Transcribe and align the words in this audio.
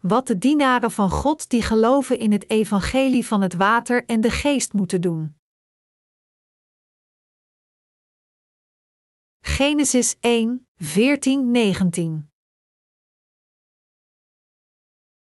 wat 0.00 0.26
de 0.26 0.38
dienaren 0.38 0.90
van 0.90 1.10
God 1.10 1.48
die 1.48 1.62
geloven 1.62 2.18
in 2.18 2.32
het 2.32 2.50
evangelie 2.50 3.26
van 3.26 3.40
het 3.40 3.54
water 3.54 4.04
en 4.04 4.20
de 4.20 4.30
geest 4.30 4.72
moeten 4.72 5.00
doen. 5.00 5.36
Genesis 9.40 10.16
1, 10.20 10.66
14, 10.76 11.50
19 11.50 12.30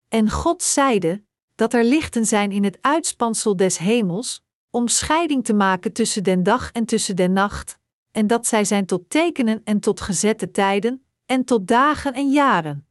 En 0.07 0.29
God 0.29 0.63
zeide, 0.63 1.23
dat 1.55 1.73
er 1.73 1.83
lichten 1.83 2.25
zijn 2.25 2.51
in 2.51 2.63
het 2.63 2.77
uitspansel 2.81 3.55
des 3.55 3.77
hemels, 3.77 4.43
om 4.69 4.87
scheiding 4.87 5.45
te 5.45 5.53
maken 5.53 5.93
tussen 5.93 6.23
den 6.23 6.43
dag 6.43 6.71
en 6.71 6.85
tussen 6.85 7.15
den 7.15 7.33
nacht, 7.33 7.79
en 8.11 8.27
dat 8.27 8.47
zij 8.47 8.65
zijn 8.65 8.85
tot 8.85 9.09
tekenen 9.09 9.61
en 9.63 9.79
tot 9.79 10.01
gezette 10.01 10.51
tijden, 10.51 11.05
en 11.25 11.43
tot 11.43 11.67
dagen 11.67 12.13
en 12.13 12.31
jaren. 12.31 12.87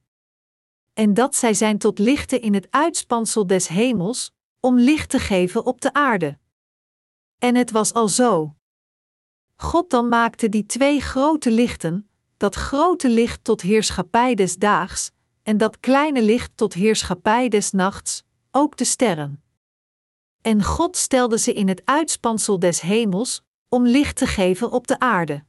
En 0.93 1.15
dat 1.15 1.37
zij 1.37 1.55
zijn 1.55 1.79
tot 1.79 1.99
lichten 1.99 2.41
in 2.41 2.55
het 2.55 2.67
uitspansel 2.71 3.47
des 3.47 3.69
hemels, 3.69 4.33
om 4.61 4.79
licht 4.79 5.11
te 5.11 5.19
geven 5.19 5.65
op 5.65 5.81
de 5.81 5.93
aarde. 5.93 6.39
En 7.39 7.55
het 7.55 7.71
was 7.71 7.93
al 7.93 8.09
zo. 8.09 8.55
God 9.57 9.91
dan 9.91 10.09
maakte 10.09 10.49
die 10.49 10.67
twee 10.67 11.01
grote 11.01 11.51
lichten, 11.51 12.09
dat 12.37 12.55
grote 12.55 13.09
licht 13.09 13.45
tot 13.45 13.61
heerschappij 13.61 14.35
des 14.35 14.57
daags, 14.57 15.11
en 15.43 15.57
dat 15.57 15.81
kleine 15.81 16.23
licht 16.23 16.57
tot 16.57 16.75
heerschappij 16.75 17.49
des 17.49 17.71
nachts, 17.71 18.25
ook 18.51 18.77
de 18.77 18.85
sterren. 18.85 19.43
En 20.41 20.63
God 20.63 20.97
stelde 20.97 21.39
ze 21.39 21.53
in 21.53 21.69
het 21.69 21.83
uitspansel 21.85 22.59
des 22.59 22.81
hemels, 22.81 23.43
om 23.69 23.87
licht 23.87 24.17
te 24.17 24.27
geven 24.27 24.71
op 24.71 24.87
de 24.87 24.99
aarde. 24.99 25.45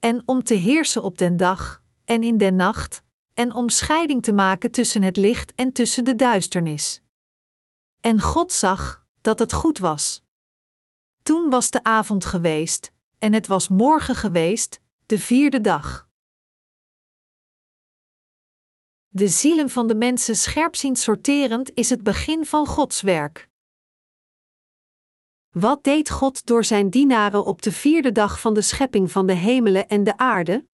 En 0.00 0.22
om 0.26 0.42
te 0.42 0.54
heersen 0.54 1.02
op 1.02 1.18
den 1.18 1.36
dag, 1.36 1.82
en 2.04 2.22
in 2.22 2.38
den 2.38 2.56
nacht, 2.56 3.02
en 3.36 3.54
om 3.54 3.68
scheiding 3.68 4.22
te 4.22 4.32
maken 4.32 4.70
tussen 4.70 5.02
het 5.02 5.16
licht 5.16 5.54
en 5.54 5.72
tussen 5.72 6.04
de 6.04 6.14
duisternis. 6.14 7.02
En 8.00 8.20
God 8.20 8.52
zag 8.52 9.06
dat 9.20 9.38
het 9.38 9.52
goed 9.52 9.78
was. 9.78 10.22
Toen 11.22 11.50
was 11.50 11.70
de 11.70 11.82
avond 11.82 12.24
geweest, 12.24 12.92
en 13.18 13.32
het 13.32 13.46
was 13.46 13.68
morgen 13.68 14.14
geweest, 14.14 14.80
de 15.06 15.18
vierde 15.18 15.60
dag. 15.60 16.08
De 19.08 19.28
zielen 19.28 19.70
van 19.70 19.86
de 19.86 19.94
mensen 19.94 20.36
scherpziend 20.36 20.98
sorterend 20.98 21.70
is 21.74 21.90
het 21.90 22.02
begin 22.02 22.46
van 22.46 22.66
Gods 22.66 23.00
werk. 23.00 23.48
Wat 25.50 25.84
deed 25.84 26.10
God 26.10 26.46
door 26.46 26.64
zijn 26.64 26.90
dienaren 26.90 27.44
op 27.44 27.62
de 27.62 27.72
vierde 27.72 28.12
dag 28.12 28.40
van 28.40 28.54
de 28.54 28.62
schepping 28.62 29.10
van 29.12 29.26
de 29.26 29.34
hemelen 29.34 29.88
en 29.88 30.04
de 30.04 30.16
aarde? 30.16 30.66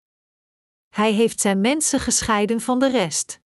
Hij 0.92 1.12
heeft 1.12 1.40
zijn 1.42 1.62
mensen 1.62 2.00
gescheiden 2.00 2.62
van 2.62 2.80
de 2.80 2.90
rest. 2.90 3.42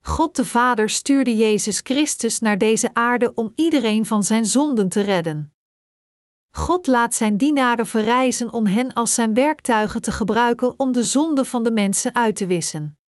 God 0.00 0.36
de 0.36 0.44
Vader 0.44 0.90
stuurde 0.90 1.36
Jezus 1.36 1.80
Christus 1.82 2.38
naar 2.38 2.58
deze 2.58 2.94
aarde 2.94 3.34
om 3.34 3.52
iedereen 3.54 4.06
van 4.06 4.22
zijn 4.22 4.46
zonden 4.46 4.88
te 4.88 5.00
redden. 5.00 5.54
God 6.50 6.86
laat 6.86 7.14
zijn 7.14 7.36
dienaren 7.36 7.86
verrijzen 7.86 8.52
om 8.52 8.66
hen 8.66 8.92
als 8.92 9.14
zijn 9.14 9.34
werktuigen 9.34 10.02
te 10.02 10.12
gebruiken 10.12 10.78
om 10.78 10.92
de 10.92 11.04
zonde 11.04 11.44
van 11.44 11.62
de 11.62 11.70
mensen 11.70 12.14
uit 12.14 12.36
te 12.36 12.46
wissen. 12.46 12.98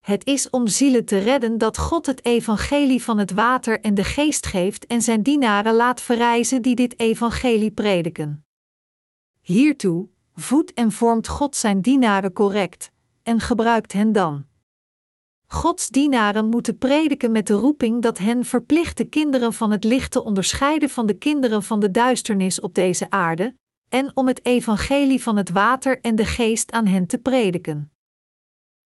Het 0.00 0.26
is 0.26 0.50
om 0.50 0.66
zielen 0.66 1.04
te 1.04 1.18
redden 1.18 1.58
dat 1.58 1.78
God 1.78 2.06
het 2.06 2.24
evangelie 2.24 3.02
van 3.02 3.18
het 3.18 3.30
water 3.30 3.80
en 3.80 3.94
de 3.94 4.04
geest 4.04 4.46
geeft 4.46 4.86
en 4.86 5.02
zijn 5.02 5.22
dienaren 5.22 5.74
laat 5.74 6.00
verrijzen 6.00 6.62
die 6.62 6.74
dit 6.74 6.98
evangelie 6.98 7.70
prediken. 7.70 8.44
Hiertoe 9.40 10.08
voedt 10.40 10.72
en 10.72 10.92
vormt 10.92 11.28
God 11.28 11.56
zijn 11.56 11.80
dienaren 11.80 12.32
correct 12.32 12.90
en 13.22 13.40
gebruikt 13.40 13.92
hen 13.92 14.12
dan. 14.12 14.44
Gods 15.46 15.88
dienaren 15.88 16.48
moeten 16.48 16.78
prediken 16.78 17.32
met 17.32 17.46
de 17.46 17.54
roeping 17.54 18.02
dat 18.02 18.18
hen 18.18 18.44
verplicht 18.44 18.96
de 18.96 19.04
kinderen 19.04 19.52
van 19.52 19.70
het 19.70 19.84
licht 19.84 20.10
te 20.10 20.24
onderscheiden 20.24 20.90
van 20.90 21.06
de 21.06 21.14
kinderen 21.14 21.62
van 21.62 21.80
de 21.80 21.90
duisternis 21.90 22.60
op 22.60 22.74
deze 22.74 23.10
aarde, 23.10 23.54
en 23.88 24.16
om 24.16 24.26
het 24.26 24.44
evangelie 24.44 25.22
van 25.22 25.36
het 25.36 25.50
water 25.50 26.00
en 26.00 26.16
de 26.16 26.24
geest 26.24 26.72
aan 26.72 26.86
hen 26.86 27.06
te 27.06 27.18
prediken. 27.18 27.92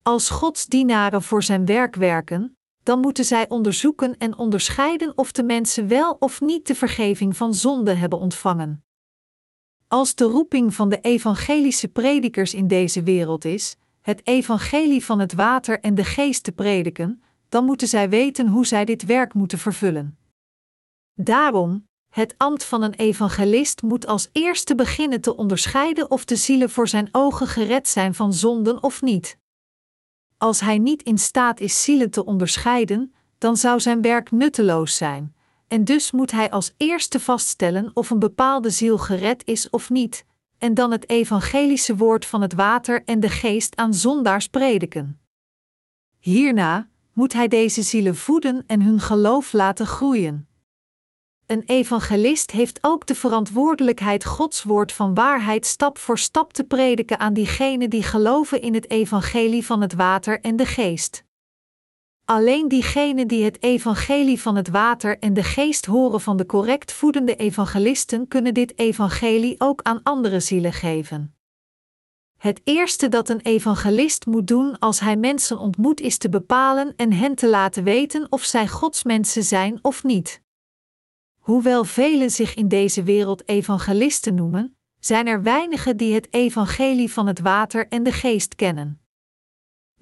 Als 0.02 0.30
Gods 0.30 0.66
dienaren 0.66 1.22
voor 1.22 1.42
zijn 1.42 1.66
werk 1.66 1.94
werken, 1.94 2.56
dan 2.82 3.00
moeten 3.00 3.24
zij 3.24 3.48
onderzoeken 3.48 4.18
en 4.18 4.38
onderscheiden 4.38 5.18
of 5.18 5.32
de 5.32 5.42
mensen 5.42 5.88
wel 5.88 6.16
of 6.18 6.40
niet 6.40 6.66
de 6.66 6.74
vergeving 6.74 7.36
van 7.36 7.54
zonde 7.54 7.92
hebben 7.92 8.18
ontvangen. 8.18 8.84
Als 9.92 10.14
de 10.14 10.24
roeping 10.24 10.74
van 10.74 10.88
de 10.88 11.00
evangelische 11.00 11.88
predikers 11.88 12.54
in 12.54 12.66
deze 12.66 13.02
wereld 13.02 13.44
is, 13.44 13.76
het 14.00 14.26
evangelie 14.26 15.04
van 15.04 15.18
het 15.18 15.32
water 15.32 15.80
en 15.80 15.94
de 15.94 16.04
geest 16.04 16.42
te 16.42 16.52
prediken, 16.52 17.22
dan 17.48 17.64
moeten 17.64 17.88
zij 17.88 18.08
weten 18.08 18.48
hoe 18.48 18.66
zij 18.66 18.84
dit 18.84 19.04
werk 19.04 19.34
moeten 19.34 19.58
vervullen. 19.58 20.18
Daarom, 21.14 21.86
het 22.08 22.34
ambt 22.36 22.64
van 22.64 22.82
een 22.82 22.94
evangelist 22.94 23.82
moet 23.82 24.06
als 24.06 24.28
eerste 24.32 24.74
beginnen 24.74 25.20
te 25.20 25.36
onderscheiden 25.36 26.10
of 26.10 26.24
de 26.24 26.36
zielen 26.36 26.70
voor 26.70 26.88
zijn 26.88 27.08
ogen 27.12 27.46
gered 27.46 27.88
zijn 27.88 28.14
van 28.14 28.32
zonden 28.32 28.82
of 28.82 29.02
niet. 29.02 29.38
Als 30.38 30.60
hij 30.60 30.78
niet 30.78 31.02
in 31.02 31.18
staat 31.18 31.60
is 31.60 31.82
zielen 31.82 32.10
te 32.10 32.24
onderscheiden, 32.24 33.14
dan 33.38 33.56
zou 33.56 33.80
zijn 33.80 34.02
werk 34.02 34.30
nutteloos 34.30 34.96
zijn, 34.96 35.34
en 35.72 35.84
dus 35.84 36.10
moet 36.10 36.30
hij 36.30 36.50
als 36.50 36.72
eerste 36.76 37.20
vaststellen 37.20 37.90
of 37.94 38.10
een 38.10 38.18
bepaalde 38.18 38.70
ziel 38.70 38.98
gered 38.98 39.46
is 39.46 39.70
of 39.70 39.90
niet, 39.90 40.24
en 40.58 40.74
dan 40.74 40.90
het 40.90 41.08
evangelische 41.08 41.96
woord 41.96 42.26
van 42.26 42.42
het 42.42 42.52
water 42.52 43.02
en 43.04 43.20
de 43.20 43.28
geest 43.28 43.76
aan 43.76 43.94
zondaars 43.94 44.48
prediken. 44.48 45.20
Hierna 46.18 46.88
moet 47.12 47.32
hij 47.32 47.48
deze 47.48 47.82
zielen 47.82 48.16
voeden 48.16 48.64
en 48.66 48.82
hun 48.82 49.00
geloof 49.00 49.52
laten 49.52 49.86
groeien. 49.86 50.48
Een 51.46 51.62
evangelist 51.66 52.50
heeft 52.50 52.78
ook 52.80 53.06
de 53.06 53.14
verantwoordelijkheid 53.14 54.24
Gods 54.24 54.62
woord 54.62 54.92
van 54.92 55.14
waarheid 55.14 55.66
stap 55.66 55.98
voor 55.98 56.18
stap 56.18 56.52
te 56.52 56.64
prediken 56.64 57.18
aan 57.18 57.32
diegenen 57.32 57.90
die 57.90 58.02
geloven 58.02 58.62
in 58.62 58.74
het 58.74 58.90
evangelie 58.90 59.66
van 59.66 59.80
het 59.80 59.94
water 59.94 60.40
en 60.40 60.56
de 60.56 60.66
geest. 60.66 61.24
Alleen 62.32 62.68
diegenen 62.68 63.28
die 63.28 63.44
het 63.44 63.62
evangelie 63.62 64.40
van 64.40 64.56
het 64.56 64.68
water 64.68 65.18
en 65.18 65.34
de 65.34 65.42
geest 65.42 65.86
horen 65.86 66.20
van 66.20 66.36
de 66.36 66.46
correct 66.46 66.92
voedende 66.92 67.36
evangelisten 67.36 68.28
kunnen 68.28 68.54
dit 68.54 68.78
evangelie 68.78 69.54
ook 69.58 69.82
aan 69.82 70.02
andere 70.02 70.40
zielen 70.40 70.72
geven. 70.72 71.36
Het 72.38 72.60
eerste 72.64 73.08
dat 73.08 73.28
een 73.28 73.40
evangelist 73.40 74.26
moet 74.26 74.46
doen 74.46 74.78
als 74.78 75.00
hij 75.00 75.16
mensen 75.16 75.58
ontmoet 75.58 76.00
is 76.00 76.18
te 76.18 76.28
bepalen 76.28 76.92
en 76.96 77.12
hen 77.12 77.34
te 77.34 77.48
laten 77.48 77.84
weten 77.84 78.26
of 78.30 78.44
zij 78.44 78.68
Gods 78.68 79.04
mensen 79.04 79.42
zijn 79.42 79.78
of 79.82 80.04
niet. 80.04 80.42
Hoewel 81.38 81.84
velen 81.84 82.30
zich 82.30 82.54
in 82.54 82.68
deze 82.68 83.02
wereld 83.02 83.48
evangelisten 83.48 84.34
noemen, 84.34 84.76
zijn 85.00 85.26
er 85.26 85.42
weinigen 85.42 85.96
die 85.96 86.14
het 86.14 86.32
evangelie 86.32 87.12
van 87.12 87.26
het 87.26 87.40
water 87.40 87.88
en 87.88 88.02
de 88.02 88.12
geest 88.12 88.54
kennen. 88.54 89.01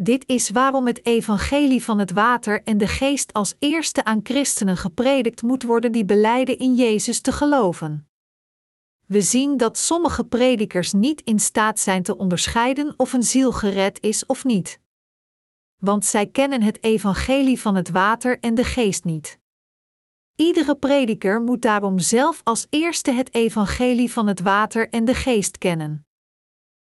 Dit 0.02 0.28
is 0.28 0.50
waarom 0.50 0.86
het 0.86 1.06
evangelie 1.06 1.84
van 1.84 1.98
het 1.98 2.10
water 2.10 2.62
en 2.62 2.78
de 2.78 2.86
geest 2.86 3.32
als 3.32 3.54
eerste 3.58 4.04
aan 4.04 4.20
christenen 4.22 4.76
gepredikt 4.76 5.42
moet 5.42 5.62
worden 5.62 5.92
die 5.92 6.04
beleiden 6.04 6.58
in 6.58 6.74
Jezus 6.74 7.20
te 7.20 7.32
geloven. 7.32 8.08
We 9.06 9.20
zien 9.20 9.56
dat 9.56 9.78
sommige 9.78 10.24
predikers 10.24 10.92
niet 10.92 11.22
in 11.22 11.38
staat 11.38 11.78
zijn 11.78 12.02
te 12.02 12.16
onderscheiden 12.16 12.94
of 12.96 13.12
een 13.12 13.22
ziel 13.22 13.52
gered 13.52 14.00
is 14.00 14.26
of 14.26 14.44
niet. 14.44 14.80
Want 15.76 16.04
zij 16.04 16.26
kennen 16.26 16.62
het 16.62 16.82
evangelie 16.84 17.60
van 17.60 17.74
het 17.74 17.90
water 17.90 18.38
en 18.38 18.54
de 18.54 18.64
geest 18.64 19.04
niet. 19.04 19.38
Iedere 20.36 20.76
prediker 20.76 21.42
moet 21.42 21.62
daarom 21.62 21.98
zelf 21.98 22.40
als 22.44 22.66
eerste 22.70 23.12
het 23.12 23.34
evangelie 23.34 24.12
van 24.12 24.26
het 24.26 24.40
water 24.40 24.88
en 24.88 25.04
de 25.04 25.14
geest 25.14 25.58
kennen. 25.58 26.04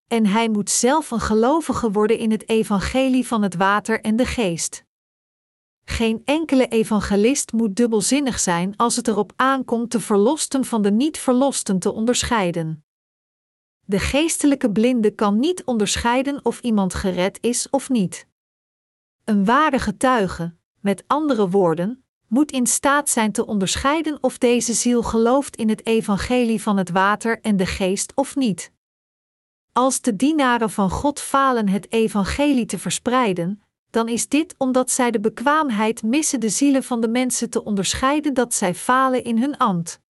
En 0.07 0.27
hij 0.27 0.49
moet 0.49 0.71
zelf 0.71 1.11
een 1.11 1.21
gelovige 1.21 1.91
worden 1.91 2.19
in 2.19 2.31
het 2.31 2.49
evangelie 2.49 3.27
van 3.27 3.43
het 3.43 3.55
water 3.55 4.01
en 4.01 4.17
de 4.17 4.27
geest. 4.27 4.85
Geen 5.85 6.23
enkele 6.25 6.69
evangelist 6.69 7.53
moet 7.53 7.77
dubbelzinnig 7.77 8.41
zijn 8.41 8.77
als 8.77 8.97
het 8.97 9.09
erop 9.09 9.33
aankomt 9.37 9.93
de 9.93 10.01
verlosten 10.01 10.65
van 10.65 10.83
de 10.83 10.91
niet-verlosten 10.91 11.79
te 11.79 11.93
onderscheiden. 11.93 12.85
De 13.87 13.99
geestelijke 13.99 14.71
blinde 14.71 15.11
kan 15.11 15.39
niet 15.39 15.65
onderscheiden 15.65 16.45
of 16.45 16.61
iemand 16.61 16.95
gered 16.95 17.39
is 17.41 17.71
of 17.71 17.89
niet. 17.89 18.27
Een 19.25 19.45
ware 19.45 19.79
getuige, 19.79 20.55
met 20.81 21.05
andere 21.07 21.49
woorden, 21.49 22.05
moet 22.29 22.53
in 22.53 22.67
staat 22.67 23.11
zijn 23.11 23.33
te 23.33 23.47
onderscheiden 23.47 24.19
of 24.21 24.39
deze 24.39 24.73
ziel 24.73 25.03
gelooft 25.03 25.57
in 25.57 25.69
het 25.69 25.87
evangelie 25.87 26.63
van 26.63 26.77
het 26.77 26.91
water 26.91 27.41
en 27.41 27.57
de 27.57 27.67
geest 27.67 28.13
of 28.15 28.37
niet. 28.37 28.73
Als 29.77 30.01
de 30.01 30.17
dienaren 30.17 30.71
van 30.71 30.91
God 30.91 31.21
falen 31.21 31.69
het 31.69 31.93
evangelie 31.93 32.67
te 32.67 32.79
verspreiden, 32.79 33.63
dan 33.91 34.09
is 34.09 34.29
dit 34.29 34.55
omdat 34.59 34.91
zij 34.91 35.11
de 35.11 35.21
bekwaamheid 35.21 36.03
missen 36.03 36.41
de 36.41 36.49
zielen 36.49 36.83
van 36.83 37.01
de 37.01 37.09
mensen 37.09 37.51
te 37.51 37.65
onderscheiden 37.65 38.35
dat 38.35 38.55
zij 38.55 38.75
falen 38.75 39.25
in 39.25 39.39
hun 39.39 39.57
ambt. 39.57 40.01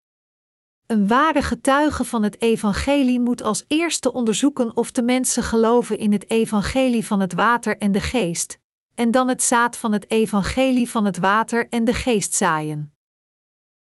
Een 0.86 1.08
ware 1.08 1.42
getuige 1.42 2.04
van 2.04 2.22
het 2.22 2.40
evangelie 2.40 3.20
moet 3.20 3.42
als 3.42 3.64
eerste 3.68 4.12
onderzoeken 4.12 4.76
of 4.76 4.90
de 4.90 5.02
mensen 5.02 5.42
geloven 5.42 5.98
in 5.98 6.12
het 6.12 6.30
evangelie 6.30 7.06
van 7.06 7.20
het 7.20 7.32
water 7.32 7.78
en 7.78 7.92
de 7.92 8.00
geest, 8.00 8.58
en 8.94 9.10
dan 9.10 9.28
het 9.28 9.42
zaad 9.42 9.76
van 9.76 9.92
het 9.92 10.10
evangelie 10.10 10.90
van 10.90 11.04
het 11.04 11.18
water 11.18 11.68
en 11.68 11.84
de 11.84 11.94
geest 11.94 12.34
zaaien. 12.34 12.94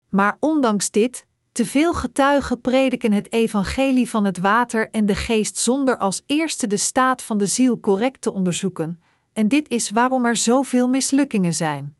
Maar 0.09 0.37
ondanks 0.39 0.91
dit, 0.91 1.25
te 1.51 1.65
veel 1.65 1.93
getuigen 1.93 2.61
prediken 2.61 3.11
het 3.11 3.31
evangelie 3.31 4.09
van 4.09 4.25
het 4.25 4.37
water 4.37 4.89
en 4.89 5.05
de 5.05 5.15
geest 5.15 5.57
zonder 5.57 5.97
als 5.97 6.23
eerste 6.25 6.67
de 6.67 6.77
staat 6.77 7.21
van 7.21 7.37
de 7.37 7.45
ziel 7.45 7.79
correct 7.79 8.21
te 8.21 8.31
onderzoeken, 8.31 9.01
en 9.33 9.47
dit 9.47 9.69
is 9.69 9.89
waarom 9.89 10.25
er 10.25 10.35
zoveel 10.35 10.87
mislukkingen 10.87 11.53
zijn. 11.53 11.95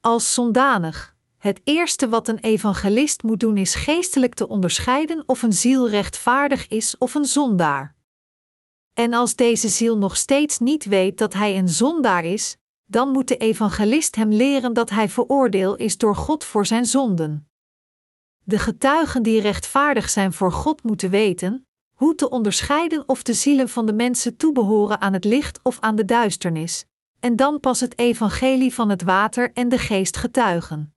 Als 0.00 0.34
zondanig, 0.34 1.16
het 1.38 1.60
eerste 1.64 2.08
wat 2.08 2.28
een 2.28 2.38
evangelist 2.38 3.22
moet 3.22 3.40
doen 3.40 3.56
is 3.56 3.74
geestelijk 3.74 4.34
te 4.34 4.48
onderscheiden 4.48 5.22
of 5.26 5.42
een 5.42 5.52
ziel 5.52 5.88
rechtvaardig 5.88 6.68
is 6.68 6.98
of 6.98 7.14
een 7.14 7.24
zondaar. 7.24 7.94
En 8.92 9.12
als 9.12 9.34
deze 9.34 9.68
ziel 9.68 9.98
nog 9.98 10.16
steeds 10.16 10.58
niet 10.58 10.84
weet 10.84 11.18
dat 11.18 11.32
hij 11.32 11.58
een 11.58 11.68
zondaar 11.68 12.24
is, 12.24 12.56
dan 12.84 13.08
moet 13.08 13.28
de 13.28 13.36
evangelist 13.36 14.16
hem 14.16 14.32
leren 14.32 14.72
dat 14.72 14.90
hij 14.90 15.08
veroordeel 15.08 15.76
is 15.76 15.98
door 15.98 16.16
God 16.16 16.44
voor 16.44 16.66
zijn 16.66 16.86
zonden. 16.86 17.49
De 18.50 18.58
getuigen 18.58 19.22
die 19.22 19.40
rechtvaardig 19.40 20.08
zijn 20.08 20.32
voor 20.32 20.52
God 20.52 20.82
moeten 20.82 21.10
weten 21.10 21.66
hoe 21.94 22.14
te 22.14 22.28
onderscheiden 22.28 23.08
of 23.08 23.22
de 23.22 23.32
zielen 23.32 23.68
van 23.68 23.86
de 23.86 23.92
mensen 23.92 24.36
toebehoren 24.36 25.00
aan 25.00 25.12
het 25.12 25.24
licht 25.24 25.60
of 25.62 25.80
aan 25.80 25.96
de 25.96 26.04
duisternis, 26.04 26.84
en 27.20 27.36
dan 27.36 27.60
pas 27.60 27.80
het 27.80 27.98
evangelie 27.98 28.74
van 28.74 28.88
het 28.88 29.02
water 29.02 29.52
en 29.52 29.68
de 29.68 29.78
geest 29.78 30.16
getuigen. 30.16 30.94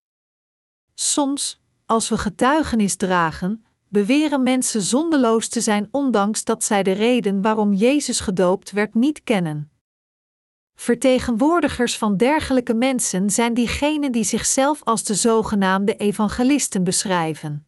Soms, 0.94 1.62
als 1.86 2.10
we 2.10 2.18
getuigenis 2.18 2.96
dragen, 2.96 3.66
beweren 3.88 4.44
mensen 4.44 4.82
zondeloos 4.82 5.48
te 5.48 5.62
zijn 5.62 5.88
ondanks 5.92 6.44
dat 6.44 6.64
zij 6.64 6.84
de 6.84 6.92
reden 6.92 7.42
waarom 7.42 7.74
Jezus 7.74 8.20
gedoopt 8.20 8.72
werd 8.72 8.94
niet 8.94 9.24
kennen. 9.24 9.72
Vertegenwoordigers 10.76 11.98
van 11.98 12.18
dergelijke 12.18 12.74
mensen 12.74 13.30
zijn 13.30 13.54
diegenen 13.54 14.12
die 14.12 14.24
zichzelf 14.24 14.84
als 14.84 15.04
de 15.04 15.16
zogenaamde 15.16 15.96
evangelisten 15.96 16.84
beschrijven. 16.84 17.68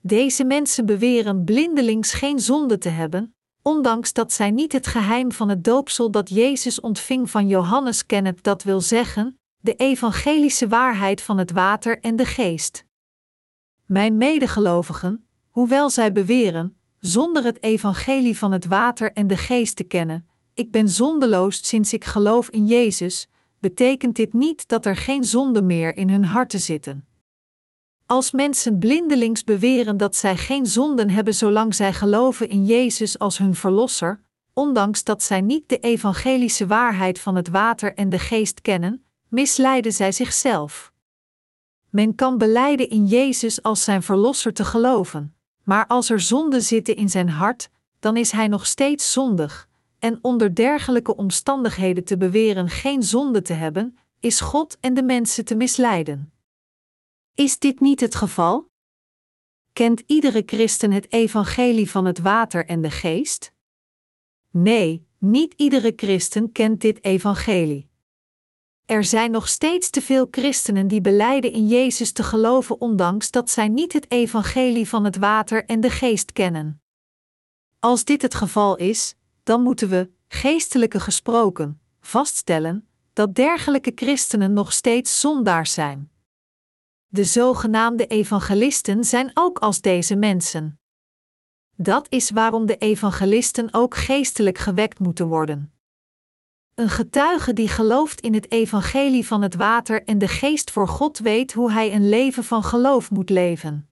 Deze 0.00 0.44
mensen 0.44 0.86
beweren 0.86 1.44
blindelings 1.44 2.12
geen 2.12 2.38
zonde 2.38 2.78
te 2.78 2.88
hebben, 2.88 3.34
ondanks 3.62 4.12
dat 4.12 4.32
zij 4.32 4.50
niet 4.50 4.72
het 4.72 4.86
geheim 4.86 5.32
van 5.32 5.48
het 5.48 5.64
doopsel 5.64 6.10
dat 6.10 6.28
Jezus 6.28 6.80
ontving 6.80 7.30
van 7.30 7.48
Johannes 7.48 8.06
kennen, 8.06 8.36
dat 8.40 8.62
wil 8.62 8.80
zeggen, 8.80 9.38
de 9.60 9.74
evangelische 9.74 10.68
waarheid 10.68 11.22
van 11.22 11.38
het 11.38 11.50
water 11.50 12.00
en 12.00 12.16
de 12.16 12.24
geest. 12.24 12.84
Mijn 13.84 14.16
medegelovigen, 14.16 15.26
hoewel 15.50 15.90
zij 15.90 16.12
beweren, 16.12 16.76
zonder 16.98 17.44
het 17.44 17.62
evangelie 17.62 18.38
van 18.38 18.52
het 18.52 18.66
water 18.66 19.12
en 19.12 19.26
de 19.26 19.36
geest 19.36 19.76
te 19.76 19.84
kennen, 19.84 20.28
ik 20.60 20.70
ben 20.70 20.88
zondeloos 20.88 21.66
sinds 21.66 21.92
ik 21.92 22.04
geloof 22.04 22.48
in 22.48 22.66
Jezus, 22.66 23.28
betekent 23.58 24.16
dit 24.16 24.32
niet 24.32 24.68
dat 24.68 24.86
er 24.86 24.96
geen 24.96 25.24
zonde 25.24 25.62
meer 25.62 25.96
in 25.96 26.10
hun 26.10 26.24
harten 26.24 26.60
zitten. 26.60 27.06
Als 28.06 28.30
mensen 28.30 28.78
blindelings 28.78 29.44
beweren 29.44 29.96
dat 29.96 30.16
zij 30.16 30.36
geen 30.36 30.66
zonden 30.66 31.10
hebben 31.10 31.34
zolang 31.34 31.74
zij 31.74 31.92
geloven 31.92 32.48
in 32.48 32.64
Jezus 32.64 33.18
als 33.18 33.38
hun 33.38 33.54
verlosser, 33.54 34.20
ondanks 34.52 35.04
dat 35.04 35.22
zij 35.22 35.40
niet 35.40 35.68
de 35.68 35.78
evangelische 35.78 36.66
waarheid 36.66 37.18
van 37.18 37.36
het 37.36 37.48
water 37.48 37.94
en 37.94 38.08
de 38.08 38.18
geest 38.18 38.60
kennen, 38.60 39.04
misleiden 39.28 39.92
zij 39.92 40.12
zichzelf. 40.12 40.92
Men 41.90 42.14
kan 42.14 42.38
beleiden 42.38 42.88
in 42.88 43.06
Jezus 43.06 43.62
als 43.62 43.84
zijn 43.84 44.02
verlosser 44.02 44.52
te 44.52 44.64
geloven, 44.64 45.34
maar 45.62 45.86
als 45.86 46.10
er 46.10 46.20
zonden 46.20 46.62
zitten 46.62 46.96
in 46.96 47.08
zijn 47.08 47.28
hart, 47.28 47.70
dan 47.98 48.16
is 48.16 48.30
hij 48.30 48.48
nog 48.48 48.66
steeds 48.66 49.12
zondig, 49.12 49.68
en 50.00 50.18
onder 50.22 50.54
dergelijke 50.54 51.16
omstandigheden 51.16 52.04
te 52.04 52.16
beweren 52.16 52.68
geen 52.68 53.02
zonde 53.02 53.42
te 53.42 53.52
hebben, 53.52 53.98
is 54.20 54.40
God 54.40 54.78
en 54.80 54.94
de 54.94 55.02
mensen 55.02 55.44
te 55.44 55.54
misleiden. 55.54 56.32
Is 57.34 57.58
dit 57.58 57.80
niet 57.80 58.00
het 58.00 58.14
geval? 58.14 58.70
Kent 59.72 60.02
iedere 60.06 60.42
christen 60.46 60.92
het 60.92 61.12
evangelie 61.12 61.90
van 61.90 62.04
het 62.04 62.18
water 62.18 62.66
en 62.66 62.80
de 62.80 62.90
geest? 62.90 63.52
Nee, 64.50 65.06
niet 65.18 65.54
iedere 65.56 65.92
christen 65.96 66.52
kent 66.52 66.80
dit 66.80 67.04
evangelie. 67.04 67.88
Er 68.86 69.04
zijn 69.04 69.30
nog 69.30 69.48
steeds 69.48 69.90
te 69.90 70.02
veel 70.02 70.28
christenen 70.30 70.88
die 70.88 71.00
beleiden 71.00 71.52
in 71.52 71.66
Jezus 71.66 72.12
te 72.12 72.22
geloven, 72.22 72.80
ondanks 72.80 73.30
dat 73.30 73.50
zij 73.50 73.68
niet 73.68 73.92
het 73.92 74.10
evangelie 74.10 74.88
van 74.88 75.04
het 75.04 75.16
water 75.16 75.64
en 75.64 75.80
de 75.80 75.90
geest 75.90 76.32
kennen. 76.32 76.82
Als 77.78 78.04
dit 78.04 78.22
het 78.22 78.34
geval 78.34 78.76
is, 78.76 79.14
dan 79.42 79.62
moeten 79.62 79.88
we, 79.88 80.10
geestelijke 80.28 81.00
gesproken, 81.00 81.80
vaststellen 82.00 82.88
dat 83.12 83.34
dergelijke 83.34 83.92
christenen 83.94 84.52
nog 84.52 84.72
steeds 84.72 85.20
zondaars 85.20 85.72
zijn. 85.72 86.10
De 87.06 87.24
zogenaamde 87.24 88.06
evangelisten 88.06 89.04
zijn 89.04 89.30
ook 89.34 89.58
als 89.58 89.80
deze 89.80 90.16
mensen. 90.16 90.80
Dat 91.76 92.06
is 92.08 92.30
waarom 92.30 92.66
de 92.66 92.76
evangelisten 92.76 93.74
ook 93.74 93.96
geestelijk 93.96 94.58
gewekt 94.58 94.98
moeten 94.98 95.26
worden. 95.26 95.72
Een 96.74 96.88
getuige 96.88 97.52
die 97.52 97.68
gelooft 97.68 98.20
in 98.20 98.34
het 98.34 98.50
evangelie 98.50 99.26
van 99.26 99.42
het 99.42 99.54
water 99.54 100.04
en 100.04 100.18
de 100.18 100.28
geest 100.28 100.70
voor 100.70 100.88
God 100.88 101.18
weet 101.18 101.52
hoe 101.52 101.72
hij 101.72 101.94
een 101.94 102.08
leven 102.08 102.44
van 102.44 102.62
geloof 102.62 103.10
moet 103.10 103.30
leven. 103.30 103.89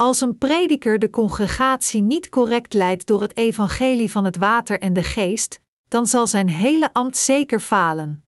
Als 0.00 0.20
een 0.20 0.38
prediker 0.38 0.98
de 0.98 1.10
congregatie 1.10 2.02
niet 2.02 2.28
correct 2.28 2.74
leidt 2.74 3.06
door 3.06 3.20
het 3.20 3.36
evangelie 3.36 4.10
van 4.10 4.24
het 4.24 4.36
water 4.36 4.80
en 4.80 4.92
de 4.92 5.02
geest, 5.02 5.60
dan 5.88 6.06
zal 6.06 6.26
zijn 6.26 6.48
hele 6.48 6.92
ambt 6.92 7.16
zeker 7.16 7.60
falen. 7.60 8.24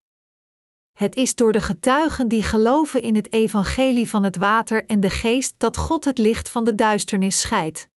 Het 0.93 1.17
is 1.17 1.35
door 1.35 1.53
de 1.53 1.61
getuigen 1.61 2.29
die 2.29 2.43
geloven 2.43 3.03
in 3.03 3.15
het 3.15 3.33
evangelie 3.33 4.09
van 4.09 4.23
het 4.23 4.37
water 4.37 4.87
en 4.87 5.01
de 5.01 5.11
geest 5.11 5.55
dat 5.57 5.77
God 5.77 6.05
het 6.05 6.19
licht 6.19 6.49
van 6.49 6.65
de 6.65 6.75
duisternis 6.75 7.41
scheidt. 7.41 7.89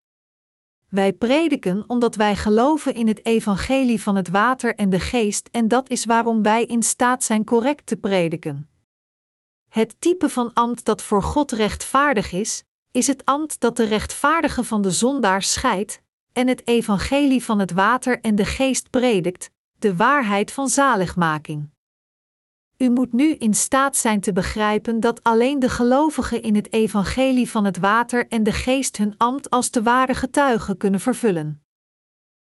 Wij 0.88 1.12
prediken 1.12 1.84
omdat 1.86 2.14
wij 2.14 2.36
geloven 2.36 2.94
in 2.94 3.08
het 3.08 3.24
evangelie 3.24 4.02
van 4.02 4.16
het 4.16 4.28
water 4.28 4.74
en 4.74 4.90
de 4.90 5.00
geest 5.00 5.48
en 5.52 5.68
dat 5.68 5.90
is 5.90 6.04
waarom 6.04 6.42
wij 6.42 6.64
in 6.64 6.82
staat 6.82 7.24
zijn 7.24 7.44
correct 7.44 7.86
te 7.86 7.96
prediken. 7.96 8.70
Het 9.68 10.00
type 10.00 10.28
van 10.28 10.52
ambt 10.52 10.84
dat 10.84 11.02
voor 11.02 11.22
God 11.22 11.52
rechtvaardig 11.52 12.32
is, 12.32 12.64
is 12.92 13.06
het 13.06 13.24
ambt 13.24 13.60
dat 13.60 13.76
de 13.76 13.84
rechtvaardige 13.84 14.64
van 14.64 14.82
de 14.82 14.90
zondaar 14.90 15.42
scheidt 15.42 16.02
en 16.32 16.48
het 16.48 16.66
evangelie 16.66 17.44
van 17.44 17.58
het 17.58 17.72
water 17.72 18.20
en 18.20 18.34
de 18.34 18.44
geest 18.44 18.90
predikt, 18.90 19.50
de 19.78 19.96
waarheid 19.96 20.52
van 20.52 20.68
zaligmaking. 20.68 21.70
U 22.76 22.90
moet 22.90 23.12
nu 23.12 23.34
in 23.34 23.54
staat 23.54 23.96
zijn 23.96 24.20
te 24.20 24.32
begrijpen 24.32 25.00
dat 25.00 25.22
alleen 25.22 25.58
de 25.58 25.68
gelovigen 25.68 26.42
in 26.42 26.54
het 26.54 26.72
evangelie 26.72 27.50
van 27.50 27.64
het 27.64 27.78
water 27.78 28.28
en 28.28 28.42
de 28.42 28.52
geest 28.52 28.96
hun 28.96 29.14
ambt 29.16 29.50
als 29.50 29.70
de 29.70 29.82
ware 29.82 30.14
getuigen 30.14 30.76
kunnen 30.76 31.00
vervullen. 31.00 31.62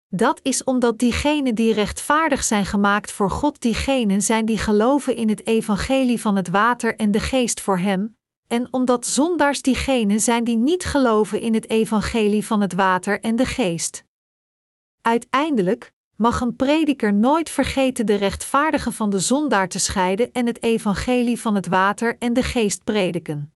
Dat 0.09 0.41
is 0.43 0.65
omdat 0.65 0.99
diegenen 0.99 1.55
die 1.55 1.73
rechtvaardig 1.73 2.45
zijn 2.45 2.67
gemaakt 2.67 3.13
voor 3.13 3.31
God 3.31 3.61
diegenen 3.61 4.23
zijn 4.23 4.45
die 4.45 4.59
geloven 4.59 5.17
in 5.17 5.29
het 5.29 5.47
evangelie 5.47 6.21
van 6.21 6.37
het 6.37 6.49
water 6.49 6.97
en 6.97 7.11
de 7.11 7.21
geest 7.21 7.61
voor 7.61 7.79
Hem, 7.79 8.17
en 8.53 8.69
omdat 8.71 9.07
zondaars 9.07 9.63
diegenen 9.63 10.21
zijn 10.21 10.45
die 10.45 10.57
niet 10.57 10.85
geloven 10.85 11.41
in 11.41 11.55
het 11.55 11.71
evangelie 11.71 12.47
van 12.47 12.61
het 12.61 12.73
water 12.73 13.21
en 13.21 13.37
de 13.37 13.45
geest. 13.45 14.05
Uiteindelijk, 15.01 15.93
mag 16.17 16.41
een 16.41 16.57
prediker 16.57 17.15
nooit 17.15 17.51
vergeten 17.51 18.07
de 18.07 18.15
rechtvaardige 18.15 18.93
van 18.93 19.11
de 19.11 19.19
zondaar 19.19 19.69
te 19.69 19.79
scheiden 19.79 20.33
en 20.33 20.47
het 20.47 20.63
evangelie 20.63 21.41
van 21.41 21.55
het 21.55 21.67
water 21.67 22.17
en 22.19 22.33
de 22.33 22.43
geest 22.43 22.85
prediken. 22.85 23.55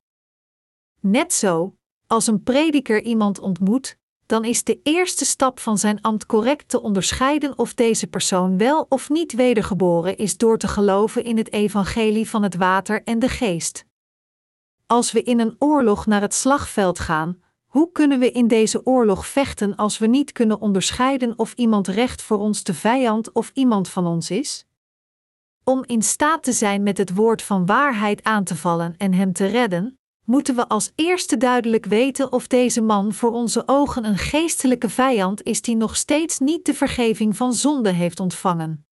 Net 1.00 1.32
zo, 1.32 1.74
als 2.06 2.26
een 2.26 2.42
prediker 2.42 3.02
iemand 3.02 3.38
ontmoet, 3.38 3.98
dan 4.26 4.44
is 4.44 4.64
de 4.64 4.80
eerste 4.82 5.24
stap 5.24 5.60
van 5.60 5.78
zijn 5.78 6.00
ambt 6.00 6.26
correct 6.26 6.68
te 6.68 6.82
onderscheiden 6.82 7.58
of 7.58 7.74
deze 7.74 8.06
persoon 8.06 8.58
wel 8.58 8.86
of 8.88 9.08
niet 9.08 9.32
wedergeboren 9.32 10.16
is 10.16 10.36
door 10.36 10.58
te 10.58 10.68
geloven 10.68 11.24
in 11.24 11.36
het 11.36 11.52
evangelie 11.52 12.28
van 12.28 12.42
het 12.42 12.56
water 12.56 13.02
en 13.04 13.18
de 13.18 13.28
geest. 13.28 13.86
Als 14.86 15.12
we 15.12 15.22
in 15.22 15.40
een 15.40 15.56
oorlog 15.58 16.06
naar 16.06 16.20
het 16.20 16.34
slagveld 16.34 16.98
gaan, 16.98 17.40
hoe 17.66 17.92
kunnen 17.92 18.18
we 18.18 18.32
in 18.32 18.48
deze 18.48 18.86
oorlog 18.86 19.26
vechten 19.26 19.76
als 19.76 19.98
we 19.98 20.06
niet 20.06 20.32
kunnen 20.32 20.60
onderscheiden 20.60 21.38
of 21.38 21.52
iemand 21.52 21.88
recht 21.88 22.22
voor 22.22 22.38
ons 22.38 22.62
de 22.62 22.74
vijand 22.74 23.32
of 23.32 23.50
iemand 23.54 23.88
van 23.88 24.06
ons 24.06 24.30
is? 24.30 24.66
Om 25.64 25.84
in 25.86 26.02
staat 26.02 26.42
te 26.42 26.52
zijn 26.52 26.82
met 26.82 26.98
het 26.98 27.14
woord 27.14 27.42
van 27.42 27.66
waarheid 27.66 28.22
aan 28.22 28.44
te 28.44 28.56
vallen 28.56 28.94
en 28.96 29.14
hem 29.14 29.32
te 29.32 29.46
redden, 29.46 29.98
moeten 30.24 30.54
we 30.54 30.68
als 30.68 30.92
eerste 30.94 31.36
duidelijk 31.36 31.86
weten 31.86 32.32
of 32.32 32.46
deze 32.46 32.80
man 32.80 33.12
voor 33.12 33.32
onze 33.32 33.62
ogen 33.66 34.04
een 34.04 34.18
geestelijke 34.18 34.88
vijand 34.88 35.42
is 35.42 35.62
die 35.62 35.76
nog 35.76 35.96
steeds 35.96 36.38
niet 36.38 36.66
de 36.66 36.74
vergeving 36.74 37.36
van 37.36 37.52
zonde 37.52 37.90
heeft 37.90 38.20
ontvangen. 38.20 38.85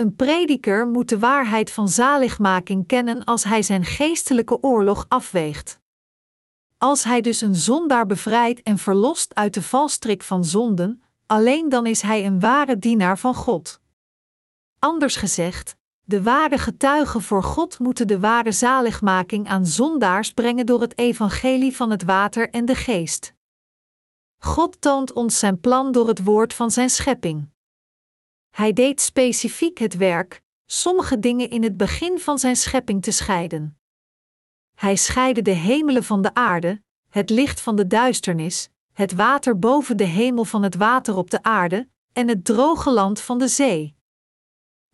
Een 0.00 0.16
prediker 0.16 0.88
moet 0.88 1.08
de 1.08 1.18
waarheid 1.18 1.70
van 1.70 1.88
zaligmaking 1.88 2.86
kennen 2.86 3.24
als 3.24 3.44
hij 3.44 3.62
zijn 3.62 3.84
geestelijke 3.84 4.62
oorlog 4.62 5.04
afweegt. 5.08 5.80
Als 6.78 7.04
hij 7.04 7.20
dus 7.20 7.40
een 7.40 7.54
zondaar 7.54 8.06
bevrijdt 8.06 8.62
en 8.62 8.78
verlost 8.78 9.34
uit 9.34 9.54
de 9.54 9.62
valstrik 9.62 10.22
van 10.22 10.44
zonden, 10.44 11.02
alleen 11.26 11.68
dan 11.68 11.86
is 11.86 12.02
hij 12.02 12.26
een 12.26 12.40
ware 12.40 12.78
dienaar 12.78 13.18
van 13.18 13.34
God. 13.34 13.80
Anders 14.78 15.16
gezegd, 15.16 15.76
de 16.04 16.22
ware 16.22 16.58
getuigen 16.58 17.22
voor 17.22 17.42
God 17.42 17.78
moeten 17.78 18.06
de 18.06 18.20
ware 18.20 18.52
zaligmaking 18.52 19.48
aan 19.48 19.66
zondaars 19.66 20.32
brengen 20.32 20.66
door 20.66 20.80
het 20.80 20.98
evangelie 20.98 21.76
van 21.76 21.90
het 21.90 22.02
water 22.04 22.50
en 22.50 22.64
de 22.64 22.74
geest. 22.74 23.34
God 24.38 24.80
toont 24.80 25.12
ons 25.12 25.38
zijn 25.38 25.60
plan 25.60 25.92
door 25.92 26.08
het 26.08 26.24
woord 26.24 26.54
van 26.54 26.70
zijn 26.70 26.90
schepping. 26.90 27.48
Hij 28.60 28.72
deed 28.72 29.00
specifiek 29.00 29.78
het 29.78 29.96
werk, 29.96 30.42
sommige 30.66 31.18
dingen 31.18 31.50
in 31.50 31.62
het 31.62 31.76
begin 31.76 32.18
van 32.18 32.38
zijn 32.38 32.56
schepping 32.56 33.02
te 33.02 33.10
scheiden. 33.10 33.78
Hij 34.74 34.96
scheidde 34.96 35.42
de 35.42 35.50
hemelen 35.50 36.04
van 36.04 36.22
de 36.22 36.34
aarde, 36.34 36.82
het 37.08 37.30
licht 37.30 37.60
van 37.60 37.76
de 37.76 37.86
duisternis, 37.86 38.68
het 38.92 39.12
water 39.12 39.58
boven 39.58 39.96
de 39.96 40.04
hemel 40.04 40.44
van 40.44 40.62
het 40.62 40.74
water 40.74 41.16
op 41.16 41.30
de 41.30 41.42
aarde 41.42 41.88
en 42.12 42.28
het 42.28 42.44
droge 42.44 42.90
land 42.90 43.20
van 43.20 43.38
de 43.38 43.48
zee. 43.48 43.96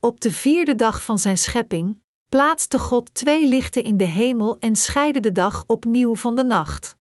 Op 0.01 0.21
de 0.21 0.33
vierde 0.33 0.75
dag 0.75 1.03
van 1.05 1.19
zijn 1.19 1.39
schepping 1.39 2.03
plaatste 2.29 2.79
God 2.79 3.15
twee 3.15 3.49
lichten 3.49 3.85
in 3.85 3.97
de 3.97 4.05
hemel 4.05 4.59
en 4.59 4.77
scheidde 4.77 5.21
de 5.21 5.33
dag 5.33 5.65
opnieuw 5.67 6.17
van 6.17 6.37
de 6.37 6.45
nacht. 6.45 6.97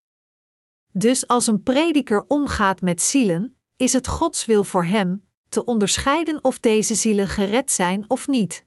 Dus 0.93 1.27
als 1.27 1.47
een 1.47 1.63
prediker 1.63 2.25
omgaat 2.29 2.81
met 2.81 3.03
zielen, 3.03 3.59
is 3.77 3.93
het 3.93 4.09
Gods 4.09 4.45
wil 4.45 4.65
voor 4.65 4.85
hem 4.85 5.24
te 5.55 5.65
onderscheiden 5.65 6.45
of 6.45 6.59
deze 6.59 6.95
zielen 6.95 7.29
gered 7.29 7.71
zijn 7.71 8.05
of 8.09 8.29
niet. 8.29 8.65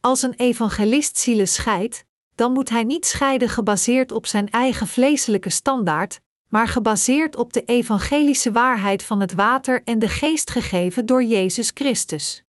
Als 0.00 0.22
een 0.22 0.34
evangelist 0.34 1.18
zielen 1.18 1.48
scheidt, 1.48 2.04
dan 2.34 2.52
moet 2.52 2.68
hij 2.68 2.84
niet 2.84 3.06
scheiden 3.06 3.48
gebaseerd 3.48 4.12
op 4.12 4.26
zijn 4.26 4.50
eigen 4.50 4.86
vleeselijke 4.86 5.50
standaard, 5.50 6.20
maar 6.48 6.68
gebaseerd 6.68 7.36
op 7.36 7.52
de 7.52 7.64
evangelische 7.64 8.52
waarheid 8.52 9.02
van 9.02 9.20
het 9.20 9.32
water 9.32 9.82
en 9.84 9.98
de 9.98 10.08
geest 10.08 10.50
gegeven 10.50 11.06
door 11.06 11.24
Jezus 11.24 11.70
Christus. 11.74 12.44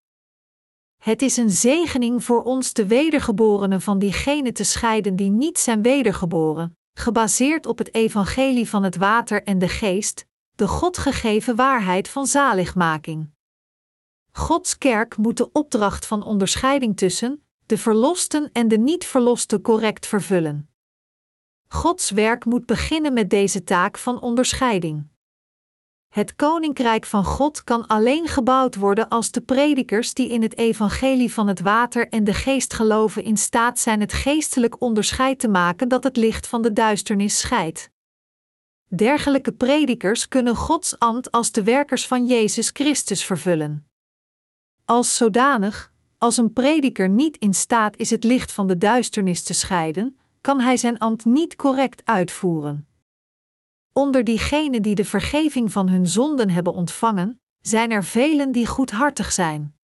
Het 0.98 1.22
is 1.22 1.38
een 1.38 1.50
zegening 1.50 2.24
voor 2.24 2.44
ons 2.44 2.74
de 2.74 2.88
wedergeborenen 2.88 3.82
van 3.82 4.00
diegenen 4.00 4.54
te 4.54 4.64
scheiden 4.64 5.16
die 5.16 5.30
niet 5.30 5.60
zijn 5.60 5.82
wedergeboren, 5.82 6.78
gebaseerd 6.94 7.66
op 7.66 7.78
het 7.78 7.94
evangelie 7.94 8.70
van 8.70 8.84
het 8.84 8.96
water 8.96 9.44
en 9.44 9.60
de 9.60 9.70
geest, 9.70 10.26
de 10.56 10.68
God 10.68 10.98
gegeven 10.98 11.56
waarheid 11.56 12.10
van 12.10 12.28
zaligmaking. 12.28 13.30
Gods 14.32 14.78
kerk 14.78 15.18
moet 15.18 15.38
de 15.38 15.52
opdracht 15.52 16.06
van 16.06 16.24
onderscheiding 16.24 16.98
tussen 16.98 17.46
de 17.66 17.78
verlosten 17.78 18.50
en 18.52 18.68
de 18.68 18.78
niet-verlosten 18.78 19.62
correct 19.62 20.08
vervullen. 20.08 20.70
Gods 21.68 22.10
werk 22.10 22.46
moet 22.46 22.66
beginnen 22.66 23.14
met 23.14 23.30
deze 23.30 23.64
taak 23.64 23.98
van 23.98 24.22
onderscheiding. 24.22 25.10
Het 26.10 26.36
koninkrijk 26.36 27.06
van 27.06 27.26
God 27.26 27.64
kan 27.64 27.88
alleen 27.88 28.28
gebouwd 28.28 28.76
worden 28.76 29.10
als 29.10 29.32
de 29.32 29.42
predikers 29.42 30.14
die 30.14 30.30
in 30.30 30.42
het 30.42 30.58
evangelie 30.58 31.34
van 31.34 31.48
het 31.48 31.60
water 31.60 32.10
en 32.10 32.24
de 32.24 32.34
geest 32.34 32.74
geloven 32.74 33.24
in 33.24 33.38
staat 33.38 33.80
zijn 33.80 34.00
het 34.00 34.14
geestelijk 34.14 34.82
onderscheid 34.82 35.40
te 35.40 35.48
maken 35.48 35.88
dat 35.88 36.04
het 36.04 36.18
licht 36.18 36.48
van 36.48 36.62
de 36.62 36.74
duisternis 36.74 37.40
scheidt. 37.40 37.90
Dergelijke 38.96 39.52
predikers 39.52 40.28
kunnen 40.28 40.56
Gods 40.56 41.00
ambt 41.00 41.32
als 41.32 41.52
de 41.52 41.64
werkers 41.64 42.08
van 42.08 42.26
Jezus 42.26 42.70
Christus 42.74 43.24
vervullen. 43.24 43.88
Als 44.86 45.18
zodanig, 45.18 45.94
als 46.18 46.38
een 46.38 46.54
prediker 46.54 47.10
niet 47.10 47.38
in 47.38 47.54
staat 47.54 47.98
is 47.98 48.10
het 48.10 48.24
licht 48.24 48.52
van 48.52 48.68
de 48.68 48.78
duisternis 48.78 49.44
te 49.44 49.54
scheiden, 49.54 50.18
kan 50.42 50.60
hij 50.60 50.78
zijn 50.78 50.98
ambt 50.98 51.26
niet 51.26 51.56
correct 51.56 52.06
uitvoeren. 52.06 52.88
Onder 53.94 54.24
diegenen 54.24 54.82
die 54.82 54.96
de 54.96 55.06
vergeving 55.06 55.72
van 55.72 55.90
hun 55.90 56.08
zonden 56.08 56.50
hebben 56.50 56.74
ontvangen, 56.74 57.42
zijn 57.62 57.92
er 57.92 58.04
velen 58.04 58.52
die 58.52 58.68
goedhartig 58.68 59.32
zijn. 59.32 59.76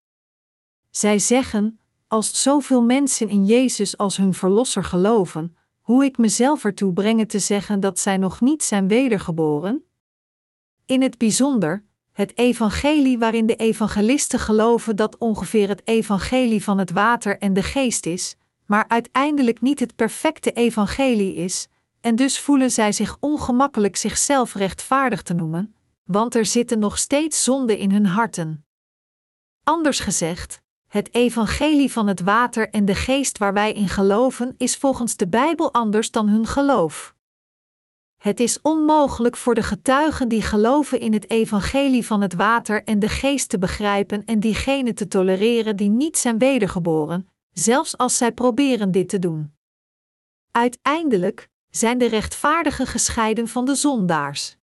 Zij 0.90 1.20
zeggen: 1.20 1.80
Als 2.08 2.42
zoveel 2.42 2.82
mensen 2.84 3.30
in 3.30 3.46
Jezus 3.46 3.98
als 3.98 4.18
hun 4.18 4.34
verlosser 4.34 4.84
geloven, 4.84 5.58
hoe 5.88 6.06
ik 6.06 6.18
mezelf 6.18 6.64
ertoe 6.64 6.94
brengen 6.94 7.28
te 7.28 7.40
zeggen 7.40 7.80
dat 7.80 8.00
zij 8.00 8.18
nog 8.18 8.42
niet 8.42 8.64
zijn 8.64 8.88
wedergeboren? 8.88 9.84
In 10.86 11.02
het 11.02 11.18
bijzonder, 11.18 11.84
het 12.12 12.38
evangelie 12.38 13.20
waarin 13.20 13.46
de 13.46 13.56
evangelisten 13.56 14.40
geloven 14.40 14.96
dat 14.96 15.18
ongeveer 15.18 15.68
het 15.68 15.82
evangelie 15.88 16.64
van 16.64 16.78
het 16.78 16.92
water 16.92 17.38
en 17.38 17.54
de 17.54 17.64
geest 17.64 18.06
is, 18.06 18.36
maar 18.66 18.86
uiteindelijk 18.88 19.62
niet 19.62 19.80
het 19.80 19.96
perfecte 19.96 20.52
evangelie 20.52 21.36
is, 21.36 21.68
en 22.02 22.16
dus 22.16 22.40
voelen 22.40 22.72
zij 22.72 22.92
zich 22.92 23.18
ongemakkelijk 23.20 23.96
zichzelf 23.96 24.54
rechtvaardig 24.54 25.22
te 25.22 25.34
noemen, 25.34 25.76
want 26.04 26.36
er 26.36 26.46
zitten 26.46 26.80
nog 26.80 26.98
steeds 26.98 27.44
zonden 27.44 27.78
in 27.78 27.92
hun 27.92 28.06
harten. 28.06 28.66
Anders 29.64 30.00
gezegd, 30.00 30.62
het 30.88 31.14
evangelie 31.14 31.92
van 31.92 32.08
het 32.08 32.22
water 32.22 32.70
en 32.70 32.86
de 32.86 32.96
geest 32.96 33.38
waar 33.38 33.54
wij 33.54 33.74
in 33.74 33.90
geloven 33.90 34.56
is 34.58 34.78
volgens 34.78 35.16
de 35.16 35.28
Bijbel 35.28 35.74
anders 35.74 36.12
dan 36.12 36.28
hun 36.28 36.46
geloof. 36.46 37.16
Het 38.18 38.40
is 38.40 38.62
onmogelijk 38.62 39.38
voor 39.38 39.56
de 39.56 39.64
getuigen 39.64 40.28
die 40.28 40.42
geloven 40.42 41.00
in 41.00 41.14
het 41.14 41.30
evangelie 41.30 42.06
van 42.06 42.22
het 42.22 42.34
water 42.34 42.84
en 42.84 43.00
de 43.00 43.10
geest 43.10 43.50
te 43.50 43.58
begrijpen 43.58 44.26
en 44.26 44.40
diegenen 44.40 44.96
te 44.96 45.08
tolereren 45.08 45.76
die 45.76 45.90
niet 45.90 46.18
zijn 46.18 46.38
wedergeboren, 46.38 47.30
zelfs 47.52 47.98
als 47.98 48.18
zij 48.18 48.32
proberen 48.32 48.92
dit 48.92 49.10
te 49.10 49.20
doen. 49.20 49.56
Uiteindelijk 50.52 51.50
zijn 51.70 51.98
de 51.98 52.08
rechtvaardigen 52.08 52.88
gescheiden 52.88 53.48
van 53.48 53.66
de 53.66 53.76
zondaars. 53.76 54.57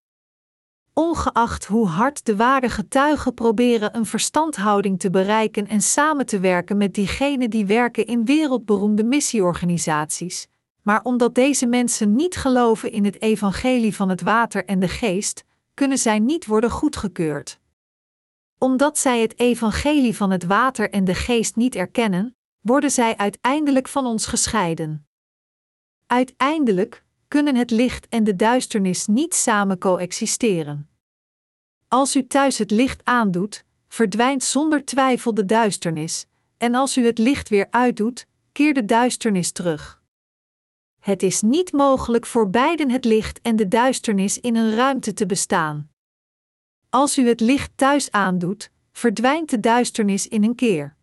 Ongeacht 0.94 1.64
hoe 1.66 1.86
hard 1.86 2.24
de 2.24 2.36
ware 2.36 2.68
getuigen 2.70 3.34
proberen 3.34 3.96
een 3.96 4.06
verstandhouding 4.06 5.00
te 5.00 5.10
bereiken 5.10 5.66
en 5.68 5.80
samen 5.80 6.26
te 6.26 6.40
werken 6.40 6.76
met 6.76 6.94
diegenen 6.94 7.50
die 7.50 7.66
werken 7.66 8.06
in 8.06 8.24
wereldberoemde 8.24 9.04
missieorganisaties, 9.04 10.48
maar 10.82 11.02
omdat 11.02 11.34
deze 11.34 11.66
mensen 11.66 12.14
niet 12.14 12.36
geloven 12.36 12.92
in 12.92 13.04
het 13.04 13.22
evangelie 13.22 13.96
van 13.96 14.08
het 14.08 14.22
water 14.22 14.64
en 14.64 14.80
de 14.80 14.88
geest, 14.88 15.44
kunnen 15.74 15.98
zij 15.98 16.18
niet 16.18 16.46
worden 16.46 16.70
goedgekeurd. 16.70 17.60
Omdat 18.58 18.98
zij 18.98 19.20
het 19.20 19.38
evangelie 19.38 20.16
van 20.16 20.30
het 20.30 20.44
water 20.44 20.90
en 20.90 21.04
de 21.04 21.14
geest 21.14 21.56
niet 21.56 21.74
erkennen, 21.74 22.36
worden 22.60 22.90
zij 22.90 23.16
uiteindelijk 23.16 23.88
van 23.88 24.06
ons 24.06 24.26
gescheiden. 24.26 25.06
Uiteindelijk 26.06 27.04
kunnen 27.28 27.56
het 27.56 27.70
licht 27.70 28.08
en 28.08 28.24
de 28.24 28.36
duisternis 28.36 29.06
niet 29.06 29.34
samen 29.34 29.78
coexisteren. 29.78 30.88
Als 31.88 32.16
u 32.16 32.26
thuis 32.26 32.58
het 32.58 32.70
licht 32.70 33.04
aandoet, 33.04 33.64
verdwijnt 33.88 34.42
zonder 34.42 34.84
twijfel 34.84 35.34
de 35.34 35.44
duisternis, 35.44 36.26
en 36.56 36.74
als 36.74 36.96
u 36.96 37.04
het 37.06 37.18
licht 37.18 37.48
weer 37.48 37.66
uitdoet, 37.70 38.26
keert 38.52 38.74
de 38.74 38.84
duisternis 38.84 39.52
terug. 39.52 40.02
Het 41.00 41.22
is 41.22 41.40
niet 41.40 41.72
mogelijk 41.72 42.26
voor 42.26 42.50
beiden 42.50 42.90
het 42.90 43.04
licht 43.04 43.40
en 43.40 43.56
de 43.56 43.68
duisternis 43.68 44.40
in 44.40 44.56
een 44.56 44.74
ruimte 44.74 45.12
te 45.12 45.26
bestaan. 45.26 45.90
Als 46.90 47.18
u 47.18 47.28
het 47.28 47.40
licht 47.40 47.70
thuis 47.74 48.10
aandoet, 48.10 48.70
verdwijnt 48.92 49.50
de 49.50 49.60
duisternis 49.60 50.28
in 50.28 50.44
een 50.44 50.54
keer. 50.54 50.96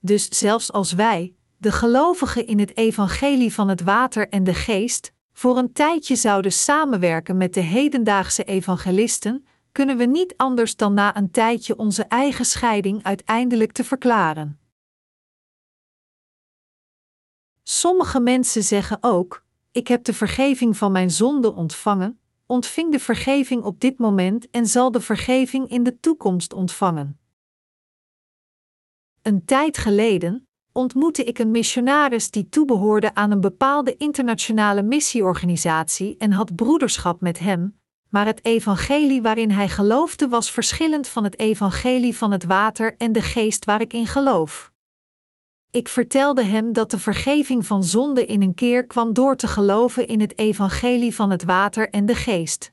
Dus 0.00 0.28
zelfs 0.28 0.72
als 0.72 0.92
wij, 0.92 1.34
de 1.56 1.72
gelovigen 1.72 2.46
in 2.46 2.58
het 2.58 2.76
evangelie 2.76 3.52
van 3.52 3.68
het 3.68 3.82
water 3.82 4.28
en 4.28 4.44
de 4.44 4.54
geest, 4.54 5.12
voor 5.32 5.58
een 5.58 5.72
tijdje 5.72 6.16
zouden 6.16 6.52
samenwerken 6.52 7.36
met 7.36 7.54
de 7.54 7.60
hedendaagse 7.60 8.44
evangelisten, 8.44 9.46
kunnen 9.72 9.96
we 9.96 10.04
niet 10.04 10.34
anders 10.36 10.76
dan 10.76 10.94
na 10.94 11.16
een 11.16 11.30
tijdje 11.30 11.76
onze 11.76 12.04
eigen 12.04 12.44
scheiding 12.44 13.02
uiteindelijk 13.02 13.72
te 13.72 13.84
verklaren. 13.84 14.60
Sommige 17.62 18.20
mensen 18.20 18.62
zeggen 18.62 18.98
ook: 19.00 19.44
Ik 19.72 19.88
heb 19.88 20.04
de 20.04 20.14
vergeving 20.14 20.76
van 20.76 20.92
mijn 20.92 21.10
zonde 21.10 21.52
ontvangen, 21.52 22.20
ontving 22.46 22.92
de 22.92 22.98
vergeving 22.98 23.62
op 23.62 23.80
dit 23.80 23.98
moment 23.98 24.50
en 24.50 24.66
zal 24.66 24.90
de 24.90 25.00
vergeving 25.00 25.68
in 25.68 25.82
de 25.82 26.00
toekomst 26.00 26.52
ontvangen. 26.52 27.20
Een 29.22 29.44
tijd 29.44 29.78
geleden 29.78 30.46
ontmoette 30.72 31.24
ik 31.24 31.38
een 31.38 31.50
missionaris 31.50 32.30
die 32.30 32.48
toebehoorde 32.48 33.14
aan 33.14 33.30
een 33.30 33.40
bepaalde 33.40 33.96
internationale 33.96 34.82
missieorganisatie 34.82 36.16
en 36.18 36.32
had 36.32 36.54
broederschap 36.54 37.20
met 37.20 37.38
hem, 37.38 37.80
maar 38.08 38.26
het 38.26 38.44
evangelie 38.44 39.22
waarin 39.22 39.50
hij 39.50 39.68
geloofde 39.68 40.28
was 40.28 40.50
verschillend 40.50 41.08
van 41.08 41.24
het 41.24 41.38
evangelie 41.38 42.16
van 42.16 42.32
het 42.32 42.44
water 42.44 42.96
en 42.96 43.12
de 43.12 43.22
geest 43.22 43.64
waar 43.64 43.80
ik 43.80 43.92
in 43.92 44.06
geloof. 44.06 44.72
Ik 45.70 45.88
vertelde 45.88 46.44
hem 46.44 46.72
dat 46.72 46.90
de 46.90 46.98
vergeving 46.98 47.66
van 47.66 47.84
zonde 47.84 48.26
in 48.26 48.42
een 48.42 48.54
keer 48.54 48.86
kwam 48.86 49.12
door 49.12 49.36
te 49.36 49.48
geloven 49.48 50.06
in 50.06 50.20
het 50.20 50.38
evangelie 50.38 51.14
van 51.14 51.30
het 51.30 51.44
water 51.44 51.90
en 51.90 52.06
de 52.06 52.14
geest. 52.14 52.72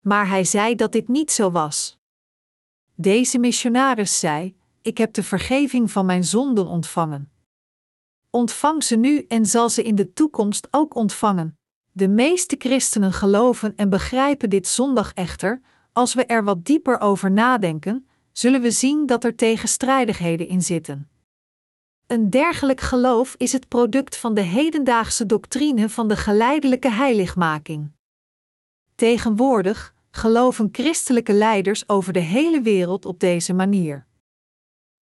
Maar 0.00 0.28
hij 0.28 0.44
zei 0.44 0.74
dat 0.74 0.92
dit 0.92 1.08
niet 1.08 1.30
zo 1.30 1.50
was. 1.50 1.98
Deze 2.94 3.38
missionaris 3.38 4.18
zei: 4.18 4.56
Ik 4.82 4.98
heb 4.98 5.12
de 5.12 5.22
vergeving 5.22 5.90
van 5.90 6.06
mijn 6.06 6.24
zonden 6.24 6.66
ontvangen. 6.66 7.32
Ontvang 8.30 8.84
ze 8.84 8.96
nu 8.96 9.24
en 9.28 9.46
zal 9.46 9.68
ze 9.68 9.82
in 9.82 9.94
de 9.94 10.12
toekomst 10.12 10.68
ook 10.70 10.94
ontvangen. 10.94 11.58
De 11.92 12.08
meeste 12.08 12.56
christenen 12.58 13.12
geloven 13.12 13.76
en 13.76 13.90
begrijpen 13.90 14.50
dit 14.50 14.66
zondag 14.66 15.12
echter, 15.12 15.60
als 15.92 16.14
we 16.14 16.24
er 16.26 16.44
wat 16.44 16.64
dieper 16.64 17.00
over 17.00 17.30
nadenken, 17.30 18.06
zullen 18.32 18.60
we 18.60 18.70
zien 18.70 19.06
dat 19.06 19.24
er 19.24 19.34
tegenstrijdigheden 19.34 20.48
in 20.48 20.62
zitten. 20.62 21.10
Een 22.06 22.30
dergelijk 22.30 22.80
geloof 22.80 23.34
is 23.36 23.52
het 23.52 23.68
product 23.68 24.16
van 24.16 24.34
de 24.34 24.40
hedendaagse 24.40 25.26
doctrine 25.26 25.88
van 25.88 26.08
de 26.08 26.16
geleidelijke 26.16 26.90
heiligmaking. 26.90 27.90
Tegenwoordig 28.94 29.94
geloven 30.10 30.68
christelijke 30.72 31.32
leiders 31.32 31.88
over 31.88 32.12
de 32.12 32.20
hele 32.20 32.60
wereld 32.60 33.04
op 33.04 33.20
deze 33.20 33.52
manier. 33.52 34.06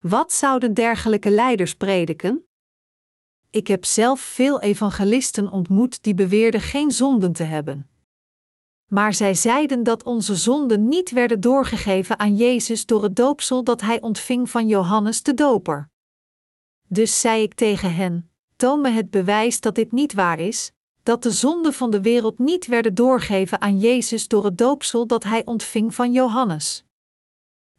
Wat 0.09 0.33
zouden 0.33 0.75
dergelijke 0.75 1.31
leiders 1.31 1.75
prediken? 1.75 2.47
Ik 3.51 3.67
heb 3.67 3.85
zelf 3.85 4.21
veel 4.21 4.61
evangelisten 4.61 5.51
ontmoet 5.51 6.03
die 6.03 6.15
beweerden 6.15 6.61
geen 6.61 6.91
zonden 6.91 7.33
te 7.33 7.43
hebben. 7.43 7.89
Maar 8.87 9.15
zij 9.15 9.35
zeiden 9.35 9.83
dat 9.83 10.03
onze 10.03 10.35
zonden 10.35 10.89
niet 10.89 11.11
werden 11.11 11.41
doorgegeven 11.41 12.19
aan 12.19 12.37
Jezus 12.37 12.87
door 12.87 13.03
het 13.03 13.17
doopsel 13.17 13.65
dat 13.65 13.81
hij 13.81 14.01
ontving 14.01 14.51
van 14.51 14.69
Johannes 14.69 15.23
de 15.23 15.35
Doper. 15.35 15.91
Dus 16.89 17.21
zei 17.21 17.43
ik 17.43 17.55
tegen 17.55 17.95
hen: 17.95 18.31
Toon 18.57 18.81
me 18.81 18.89
het 18.89 19.11
bewijs 19.11 19.61
dat 19.61 19.75
dit 19.75 19.93
niet 19.93 20.13
waar 20.13 20.39
is, 20.39 20.73
dat 21.03 21.23
de 21.23 21.31
zonden 21.31 21.73
van 21.73 21.91
de 21.91 22.01
wereld 22.01 22.39
niet 22.39 22.67
werden 22.67 22.95
doorgegeven 22.95 23.61
aan 23.61 23.79
Jezus 23.79 24.29
door 24.29 24.45
het 24.45 24.59
doopsel 24.59 25.07
dat 25.07 25.25
hij 25.25 25.45
ontving 25.45 25.95
van 25.95 26.13
Johannes. 26.13 26.86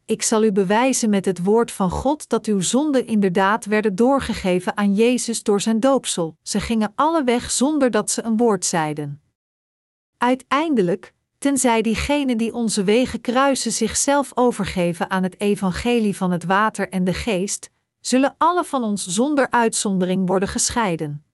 Ik 0.08 0.22
zal 0.22 0.44
u 0.44 0.52
bewijzen 0.52 1.10
met 1.10 1.24
het 1.24 1.44
woord 1.44 1.70
van 1.72 1.90
God 1.90 2.28
dat 2.28 2.46
uw 2.46 2.60
zonden 2.60 3.06
inderdaad 3.06 3.64
werden 3.64 3.94
doorgegeven 3.94 4.76
aan 4.76 4.94
Jezus 4.94 5.42
door 5.42 5.60
zijn 5.60 5.80
doopsel. 5.80 6.36
Ze 6.42 6.60
gingen 6.60 6.92
alle 6.94 7.24
weg 7.24 7.50
zonder 7.50 7.90
dat 7.90 8.10
ze 8.10 8.22
een 8.22 8.36
woord 8.36 8.64
zeiden. 8.64 9.22
Uiteindelijk, 10.16 11.14
tenzij 11.38 11.82
diegenen 11.82 12.38
die 12.38 12.54
onze 12.54 12.84
wegen 12.84 13.20
kruisen 13.20 13.72
zichzelf 13.72 14.30
overgeven 14.34 15.10
aan 15.10 15.22
het 15.22 15.40
evangelie 15.40 16.16
van 16.16 16.30
het 16.30 16.44
water 16.44 16.88
en 16.88 17.04
de 17.04 17.14
geest, 17.14 17.70
zullen 18.00 18.34
alle 18.38 18.64
van 18.64 18.82
ons 18.82 19.06
zonder 19.06 19.50
uitzondering 19.50 20.28
worden 20.28 20.48
gescheiden. 20.48 21.24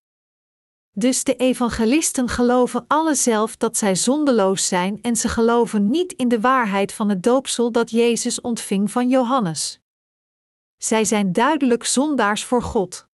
Dus 0.97 1.25
de 1.25 1.37
evangelisten 1.37 2.29
geloven 2.29 2.85
alle 2.87 3.15
zelf 3.15 3.57
dat 3.57 3.77
zij 3.77 3.95
zondeloos 3.95 4.69
zijn 4.69 4.99
en 5.03 5.17
ze 5.17 5.29
geloven 5.29 5.91
niet 5.91 6.13
in 6.13 6.29
de 6.29 6.41
waarheid 6.41 6.93
van 6.93 7.09
het 7.09 7.23
doopsel 7.23 7.73
dat 7.73 7.91
Jezus 7.91 8.41
ontving 8.41 8.91
van 8.91 9.09
Johannes. 9.09 9.81
Zij 10.77 11.05
zijn 11.05 11.33
duidelijk 11.33 11.85
zondaars 11.85 12.45
voor 12.45 12.63
God. 12.63 13.09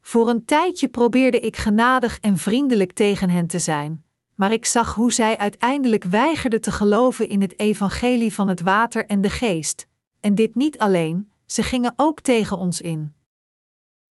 Voor 0.00 0.28
een 0.28 0.44
tijdje 0.44 0.88
probeerde 0.88 1.40
ik 1.40 1.56
genadig 1.56 2.18
en 2.20 2.36
vriendelijk 2.36 2.92
tegen 2.92 3.30
hen 3.30 3.46
te 3.46 3.58
zijn, 3.58 4.04
maar 4.34 4.52
ik 4.52 4.66
zag 4.66 4.94
hoe 4.94 5.12
zij 5.12 5.38
uiteindelijk 5.38 6.04
weigerden 6.04 6.60
te 6.60 6.72
geloven 6.72 7.28
in 7.28 7.40
het 7.40 7.58
evangelie 7.58 8.34
van 8.34 8.48
het 8.48 8.60
water 8.60 9.06
en 9.06 9.20
de 9.20 9.30
geest, 9.30 9.86
en 10.20 10.34
dit 10.34 10.54
niet 10.54 10.78
alleen, 10.78 11.32
ze 11.46 11.62
gingen 11.62 11.92
ook 11.96 12.20
tegen 12.20 12.58
ons 12.58 12.80
in. 12.80 13.14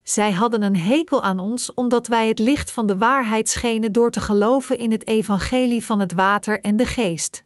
Zij 0.09 0.31
hadden 0.31 0.61
een 0.61 0.77
hekel 0.77 1.23
aan 1.23 1.39
ons 1.39 1.73
omdat 1.73 2.07
wij 2.07 2.27
het 2.27 2.39
licht 2.39 2.71
van 2.71 2.87
de 2.87 2.97
waarheid 2.97 3.49
schenen 3.49 3.91
door 3.91 4.11
te 4.11 4.19
geloven 4.19 4.77
in 4.77 4.91
het 4.91 5.07
evangelie 5.07 5.85
van 5.85 5.99
het 5.99 6.13
water 6.13 6.61
en 6.61 6.75
de 6.75 6.85
geest. 6.85 7.43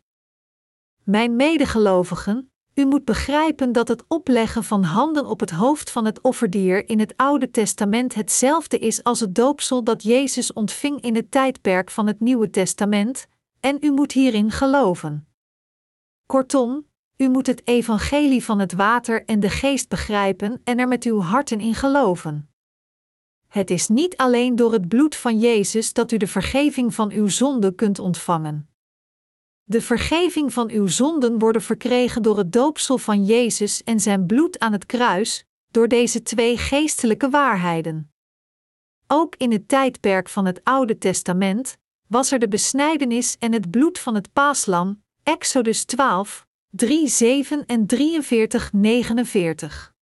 Mijn 1.04 1.36
medegelovigen, 1.36 2.52
u 2.74 2.86
moet 2.86 3.06
begrijpen 3.06 3.72
dat 3.72 3.88
het 3.88 4.04
opleggen 4.08 4.64
van 4.64 4.84
handen 4.84 5.26
op 5.26 5.40
het 5.40 5.50
hoofd 5.50 5.92
van 5.92 6.06
het 6.06 6.22
offerdier 6.22 6.90
in 6.90 7.00
het 7.00 7.14
Oude 7.18 7.52
Testament 7.52 8.14
hetzelfde 8.14 8.80
is 8.80 9.04
als 9.04 9.20
het 9.20 9.36
doopsel 9.36 9.84
dat 9.84 10.04
Jezus 10.04 10.54
ontving 10.54 11.02
in 11.02 11.16
het 11.16 11.32
tijdperk 11.32 11.92
van 11.92 12.08
het 12.08 12.20
Nieuwe 12.20 12.50
Testament, 12.50 13.28
en 13.60 13.78
u 13.80 13.92
moet 13.92 14.12
hierin 14.12 14.52
geloven. 14.52 15.28
Kortom, 16.26 16.86
u 17.18 17.30
moet 17.30 17.48
het 17.48 17.68
evangelie 17.68 18.44
van 18.44 18.60
het 18.60 18.74
water 18.74 19.26
en 19.26 19.40
de 19.40 19.50
geest 19.50 19.90
begrijpen 19.90 20.62
en 20.64 20.80
er 20.80 20.88
met 20.88 21.04
uw 21.04 21.22
harten 21.22 21.60
in 21.60 21.76
geloven. 21.76 22.53
Het 23.54 23.70
is 23.70 23.88
niet 23.88 24.18
alleen 24.18 24.56
door 24.56 24.72
het 24.72 24.88
bloed 24.88 25.16
van 25.16 25.40
Jezus 25.40 25.94
dat 25.94 26.12
u 26.12 26.18
de 26.18 26.28
vergeving 26.28 26.94
van 26.94 27.12
uw 27.12 27.28
zonden 27.28 27.76
kunt 27.76 28.00
ontvangen. 28.00 28.70
De 29.64 29.82
vergeving 29.82 30.54
van 30.54 30.70
uw 30.70 30.88
zonden 30.88 31.40
worden 31.40 31.62
verkregen 31.62 32.22
door 32.22 32.38
het 32.38 32.52
doopsel 32.52 32.98
van 32.98 33.26
Jezus 33.26 33.84
en 33.84 34.00
zijn 34.00 34.26
bloed 34.26 34.60
aan 34.60 34.72
het 34.72 34.86
kruis, 34.86 35.46
door 35.72 35.88
deze 35.88 36.22
twee 36.22 36.58
geestelijke 36.58 37.30
waarheden. 37.30 38.14
Ook 39.08 39.36
in 39.36 39.52
het 39.52 39.68
tijdperk 39.68 40.30
van 40.30 40.46
het 40.46 40.64
Oude 40.64 40.98
Testament 40.98 41.78
was 42.08 42.32
er 42.32 42.40
de 42.40 42.48
besnijdenis 42.48 43.38
en 43.38 43.54
het 43.54 43.72
bloed 43.72 44.00
van 44.00 44.16
het 44.16 44.34
paaslam, 44.34 45.04
Exodus 45.24 45.86
12, 45.86 46.48
3, 46.70 47.08
7 47.08 47.66
en 47.66 47.86
43, 47.86 48.72
49. 48.72 49.94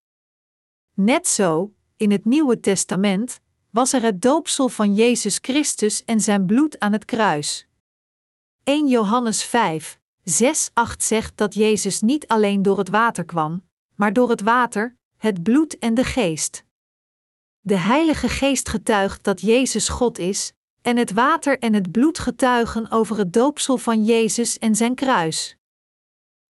Net 0.94 1.28
zo, 1.28 1.72
in 2.00 2.10
het 2.10 2.24
Nieuwe 2.24 2.60
Testament, 2.60 3.40
was 3.70 3.92
er 3.92 4.02
het 4.02 4.22
doopsel 4.22 4.68
van 4.68 4.94
Jezus 4.94 5.38
Christus 5.42 6.04
en 6.04 6.20
zijn 6.20 6.46
bloed 6.46 6.78
aan 6.78 6.92
het 6.92 7.04
kruis. 7.04 7.66
1 8.64 8.88
Johannes 8.88 9.42
5, 9.42 10.00
6, 10.22 10.70
8 10.74 11.02
zegt 11.02 11.36
dat 11.36 11.54
Jezus 11.54 12.00
niet 12.00 12.26
alleen 12.26 12.62
door 12.62 12.78
het 12.78 12.88
water 12.88 13.24
kwam, 13.24 13.64
maar 13.94 14.12
door 14.12 14.30
het 14.30 14.40
water, 14.40 14.96
het 15.16 15.42
bloed 15.42 15.78
en 15.78 15.94
de 15.94 16.04
geest. 16.04 16.64
De 17.60 17.76
Heilige 17.76 18.28
Geest 18.28 18.68
getuigt 18.68 19.24
dat 19.24 19.40
Jezus 19.40 19.88
God 19.88 20.18
is, 20.18 20.52
en 20.82 20.96
het 20.96 21.12
water 21.12 21.58
en 21.58 21.74
het 21.74 21.90
bloed 21.90 22.18
getuigen 22.18 22.90
over 22.90 23.18
het 23.18 23.32
doopsel 23.32 23.78
van 23.78 24.04
Jezus 24.04 24.58
en 24.58 24.74
zijn 24.74 24.94
kruis. 24.94 25.56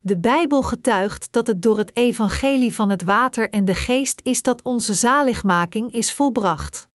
De 0.01 0.19
Bijbel 0.19 0.63
getuigt 0.63 1.33
dat 1.33 1.47
het 1.47 1.63
door 1.63 1.79
het 1.79 1.97
evangelie 1.97 2.75
van 2.75 2.91
het 2.91 3.03
water 3.03 3.51
en 3.51 3.65
de 3.65 3.75
geest 3.75 4.21
is 4.25 4.43
dat 4.43 4.63
onze 4.63 4.95
zaligmaking 4.95 5.93
is 5.93 6.13
volbracht. 6.13 6.89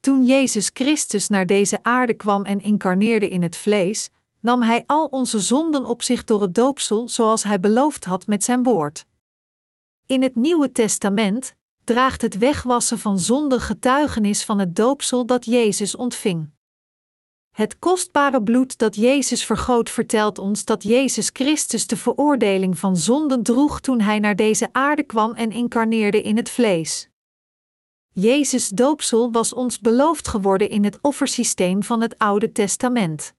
Toen 0.00 0.24
Jezus 0.24 0.70
Christus 0.72 1.28
naar 1.28 1.46
deze 1.46 1.82
aarde 1.82 2.14
kwam 2.14 2.44
en 2.44 2.60
incarneerde 2.60 3.28
in 3.28 3.42
het 3.42 3.56
vlees, 3.56 4.10
nam 4.40 4.62
Hij 4.62 4.84
al 4.86 5.06
onze 5.06 5.38
zonden 5.40 5.84
op 5.84 6.02
zich 6.02 6.24
door 6.24 6.42
het 6.42 6.54
doopsel 6.54 7.08
zoals 7.08 7.42
Hij 7.42 7.60
beloofd 7.60 8.04
had 8.04 8.26
met 8.26 8.44
zijn 8.44 8.62
woord. 8.62 9.06
In 10.06 10.22
het 10.22 10.36
Nieuwe 10.36 10.72
Testament 10.72 11.54
draagt 11.84 12.22
het 12.22 12.38
wegwassen 12.38 12.98
van 12.98 13.18
zonde 13.18 13.60
getuigenis 13.60 14.44
van 14.44 14.58
het 14.58 14.76
doopsel 14.76 15.26
dat 15.26 15.44
Jezus 15.44 15.96
ontving. 15.96 16.50
Het 17.50 17.78
kostbare 17.78 18.42
bloed 18.42 18.78
dat 18.78 18.96
Jezus 18.96 19.44
vergoot 19.44 19.90
vertelt 19.90 20.38
ons 20.38 20.64
dat 20.64 20.82
Jezus 20.82 21.30
Christus 21.32 21.86
de 21.86 21.96
veroordeling 21.96 22.78
van 22.78 22.96
zonden 22.96 23.42
droeg 23.42 23.80
toen 23.80 24.00
hij 24.00 24.18
naar 24.18 24.36
deze 24.36 24.68
aarde 24.72 25.02
kwam 25.02 25.32
en 25.32 25.50
incarneerde 25.50 26.22
in 26.22 26.36
het 26.36 26.50
vlees. 26.50 27.08
Jezus 28.12 28.68
doopsel 28.68 29.32
was 29.32 29.52
ons 29.52 29.80
beloofd 29.80 30.28
geworden 30.28 30.70
in 30.70 30.84
het 30.84 30.98
offersysteem 31.02 31.82
van 31.82 32.00
het 32.00 32.18
Oude 32.18 32.52
Testament. 32.52 33.34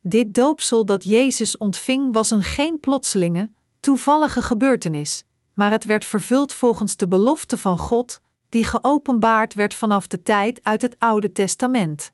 Dit 0.00 0.34
doopsel 0.34 0.84
dat 0.84 1.04
Jezus 1.04 1.56
ontving 1.56 2.12
was 2.14 2.30
een 2.30 2.42
geen 2.42 2.80
plotselinge, 2.80 3.50
toevallige 3.80 4.42
gebeurtenis, 4.42 5.24
maar 5.54 5.70
het 5.70 5.84
werd 5.84 6.04
vervuld 6.04 6.52
volgens 6.52 6.96
de 6.96 7.08
belofte 7.08 7.58
van 7.58 7.78
God, 7.78 8.20
die 8.48 8.64
geopenbaard 8.64 9.54
werd 9.54 9.74
vanaf 9.74 10.06
de 10.06 10.22
tijd 10.22 10.60
uit 10.62 10.82
het 10.82 10.96
Oude 10.98 11.32
Testament. 11.32 12.12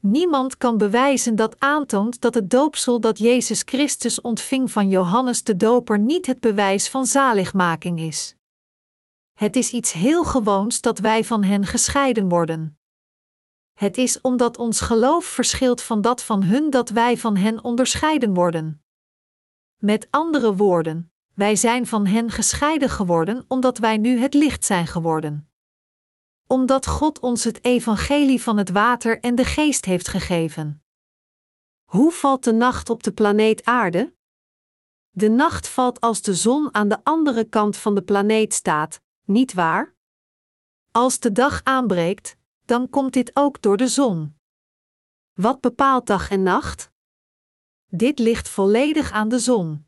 Niemand 0.00 0.56
kan 0.56 0.78
bewijzen 0.78 1.36
dat 1.36 1.56
aantoont 1.58 2.20
dat 2.20 2.34
het 2.34 2.50
doopsel 2.50 3.00
dat 3.00 3.18
Jezus 3.18 3.62
Christus 3.64 4.20
ontving 4.20 4.70
van 4.70 4.88
Johannes 4.88 5.42
de 5.42 5.56
Doper 5.56 5.98
niet 5.98 6.26
het 6.26 6.40
bewijs 6.40 6.88
van 6.88 7.06
zaligmaking 7.06 8.00
is. 8.00 8.36
Het 9.32 9.56
is 9.56 9.72
iets 9.72 9.92
heel 9.92 10.24
gewoons 10.24 10.80
dat 10.80 10.98
wij 10.98 11.24
van 11.24 11.42
hen 11.42 11.66
gescheiden 11.66 12.28
worden. 12.28 12.78
Het 13.72 13.96
is 13.96 14.20
omdat 14.20 14.58
ons 14.58 14.80
geloof 14.80 15.24
verschilt 15.24 15.82
van 15.82 16.00
dat 16.00 16.22
van 16.22 16.42
hun 16.42 16.70
dat 16.70 16.88
wij 16.88 17.16
van 17.16 17.36
hen 17.36 17.64
onderscheiden 17.64 18.34
worden. 18.34 18.82
Met 19.76 20.06
andere 20.10 20.56
woorden, 20.56 21.12
wij 21.34 21.56
zijn 21.56 21.86
van 21.86 22.06
hen 22.06 22.30
gescheiden 22.30 22.88
geworden 22.88 23.44
omdat 23.48 23.78
wij 23.78 23.96
nu 23.96 24.18
het 24.18 24.34
licht 24.34 24.64
zijn 24.64 24.86
geworden 24.86 25.49
omdat 26.50 26.86
God 26.86 27.20
ons 27.20 27.44
het 27.44 27.64
evangelie 27.64 28.42
van 28.42 28.56
het 28.56 28.70
water 28.70 29.20
en 29.20 29.34
de 29.34 29.44
geest 29.44 29.84
heeft 29.84 30.08
gegeven. 30.08 30.82
Hoe 31.84 32.12
valt 32.12 32.44
de 32.44 32.52
nacht 32.52 32.90
op 32.90 33.02
de 33.02 33.12
planeet 33.12 33.64
Aarde? 33.64 34.14
De 35.10 35.28
nacht 35.28 35.68
valt 35.68 36.00
als 36.00 36.22
de 36.22 36.34
zon 36.34 36.74
aan 36.74 36.88
de 36.88 37.04
andere 37.04 37.44
kant 37.44 37.76
van 37.76 37.94
de 37.94 38.02
planeet 38.02 38.54
staat, 38.54 39.02
niet 39.24 39.52
waar? 39.52 39.94
Als 40.90 41.18
de 41.18 41.32
dag 41.32 41.60
aanbreekt, 41.64 42.36
dan 42.64 42.88
komt 42.88 43.12
dit 43.12 43.30
ook 43.34 43.62
door 43.62 43.76
de 43.76 43.88
zon. 43.88 44.36
Wat 45.32 45.60
bepaalt 45.60 46.06
dag 46.06 46.30
en 46.30 46.42
nacht? 46.42 46.90
Dit 47.86 48.18
ligt 48.18 48.48
volledig 48.48 49.10
aan 49.10 49.28
de 49.28 49.38
zon. 49.38 49.86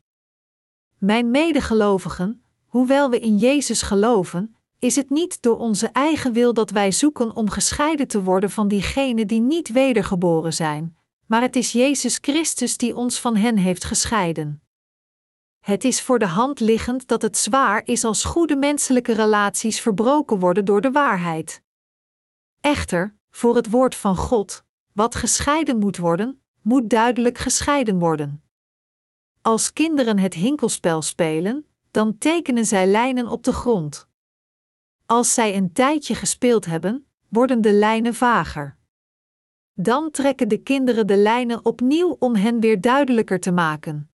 Mijn 0.97 1.31
medegelovigen, 1.31 2.45
hoewel 2.65 3.09
we 3.09 3.19
in 3.19 3.37
Jezus 3.37 3.81
geloven, 3.81 4.55
is 4.83 4.95
het 4.95 5.09
niet 5.09 5.41
door 5.41 5.57
onze 5.57 5.87
eigen 5.87 6.33
wil 6.33 6.53
dat 6.53 6.69
wij 6.69 6.91
zoeken 6.91 7.35
om 7.35 7.49
gescheiden 7.49 8.07
te 8.07 8.23
worden 8.23 8.49
van 8.49 8.67
diegenen 8.67 9.27
die 9.27 9.41
niet 9.41 9.71
wedergeboren 9.71 10.53
zijn, 10.53 10.97
maar 11.25 11.41
het 11.41 11.55
is 11.55 11.71
Jezus 11.71 12.17
Christus 12.21 12.77
die 12.77 12.95
ons 12.95 13.19
van 13.19 13.35
hen 13.35 13.57
heeft 13.57 13.83
gescheiden. 13.83 14.61
Het 15.59 15.83
is 15.83 16.01
voor 16.01 16.19
de 16.19 16.25
hand 16.25 16.59
liggend 16.59 17.07
dat 17.07 17.21
het 17.21 17.37
zwaar 17.37 17.81
is 17.85 18.03
als 18.03 18.23
goede 18.23 18.55
menselijke 18.55 19.13
relaties 19.13 19.79
verbroken 19.81 20.39
worden 20.39 20.65
door 20.65 20.81
de 20.81 20.91
waarheid. 20.91 21.61
Echter, 22.61 23.15
voor 23.29 23.55
het 23.55 23.69
woord 23.69 23.95
van 23.95 24.15
God, 24.15 24.63
wat 24.93 25.15
gescheiden 25.15 25.77
moet 25.77 25.97
worden, 25.97 26.41
moet 26.61 26.89
duidelijk 26.89 27.37
gescheiden 27.37 27.99
worden. 27.99 28.43
Als 29.41 29.73
kinderen 29.73 30.19
het 30.19 30.33
hinkelspel 30.33 31.01
spelen, 31.01 31.65
dan 31.91 32.17
tekenen 32.17 32.65
zij 32.65 32.87
lijnen 32.87 33.27
op 33.27 33.43
de 33.43 33.53
grond. 33.53 34.11
Als 35.13 35.33
zij 35.33 35.55
een 35.55 35.73
tijdje 35.73 36.15
gespeeld 36.15 36.65
hebben, 36.65 37.05
worden 37.29 37.61
de 37.61 37.71
lijnen 37.71 38.13
vager. 38.13 38.77
Dan 39.73 40.11
trekken 40.11 40.47
de 40.47 40.57
kinderen 40.57 41.07
de 41.07 41.17
lijnen 41.17 41.65
opnieuw 41.65 42.15
om 42.19 42.35
hen 42.35 42.59
weer 42.59 42.81
duidelijker 42.81 43.39
te 43.39 43.51
maken. 43.51 44.11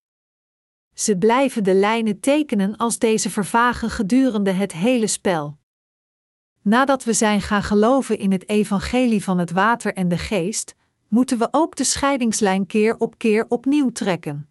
Ze 0.95 1.19
blijven 1.19 1.65
de 1.65 1.75
lijnen 1.75 2.21
tekenen 2.21 2.77
als 2.77 2.99
deze 2.99 3.31
vervagen 3.31 3.91
gedurende 3.91 4.51
het 4.51 4.73
hele 4.73 5.07
spel. 5.07 5.59
Nadat 6.63 7.05
we 7.05 7.13
zijn 7.13 7.41
gaan 7.41 7.63
geloven 7.63 8.19
in 8.19 8.33
het 8.33 8.49
evangelie 8.49 9.25
van 9.25 9.39
het 9.39 9.51
water 9.51 9.95
en 9.95 10.09
de 10.09 10.19
geest, 10.19 10.75
moeten 11.09 11.39
we 11.39 11.49
ook 11.51 11.77
de 11.77 11.85
scheidingslijn 11.85 12.67
keer 12.67 12.97
op 12.97 13.19
keer 13.19 13.47
opnieuw 13.49 13.91
trekken. 13.91 14.48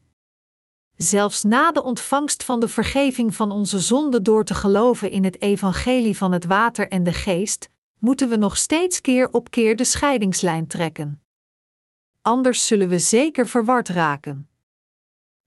Zelfs 0.98 1.44
na 1.44 1.72
de 1.72 1.84
ontvangst 1.84 2.44
van 2.44 2.60
de 2.60 2.68
vergeving 2.68 3.36
van 3.36 3.52
onze 3.52 3.80
zonden 3.80 4.24
door 4.24 4.44
te 4.44 4.54
geloven 4.54 5.12
in 5.12 5.24
het 5.24 5.42
evangelie 5.42 6.18
van 6.18 6.32
het 6.32 6.46
water 6.46 6.88
en 6.88 7.04
de 7.04 7.14
geest, 7.14 7.70
moeten 8.00 8.30
we 8.30 8.36
nog 8.36 8.58
steeds 8.58 9.02
keer 9.02 9.30
op 9.32 9.52
keer 9.52 9.76
de 9.76 9.84
scheidingslijn 9.84 10.68
trekken. 10.68 11.22
Anders 12.22 12.68
zullen 12.68 12.90
we 12.90 13.00
zeker 13.00 13.48
verward 13.48 13.90
raken. 13.90 14.50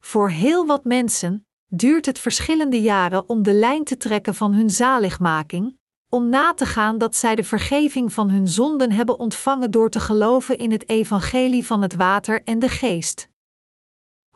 Voor 0.01 0.31
heel 0.31 0.67
wat 0.67 0.85
mensen 0.85 1.47
duurt 1.67 2.07
het 2.07 2.19
verschillende 2.19 2.81
jaren 2.81 3.29
om 3.29 3.43
de 3.43 3.53
lijn 3.53 3.85
te 3.85 3.97
trekken 3.97 4.35
van 4.35 4.53
hun 4.53 4.71
zaligmaking, 4.71 5.79
om 6.09 6.29
na 6.29 6.55
te 6.55 6.67
gaan 6.67 6.99
dat 6.99 7.17
zij 7.17 7.35
de 7.35 7.45
vergeving 7.45 8.13
van 8.13 8.31
hun 8.31 8.49
zonden 8.49 8.93
hebben 8.93 9.19
ontvangen 9.19 9.71
door 9.71 9.91
te 9.91 10.01
geloven 10.01 10.59
in 10.59 10.71
het 10.71 10.89
evangelie 10.89 11.67
van 11.67 11.83
het 11.83 11.95
water 11.95 12.43
en 12.43 12.59
de 12.59 12.69
geest. 12.69 13.30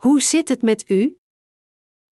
Hoe 0.05 0.21
zit 0.21 0.49
het 0.49 0.61
met 0.61 0.89
u? 0.89 1.17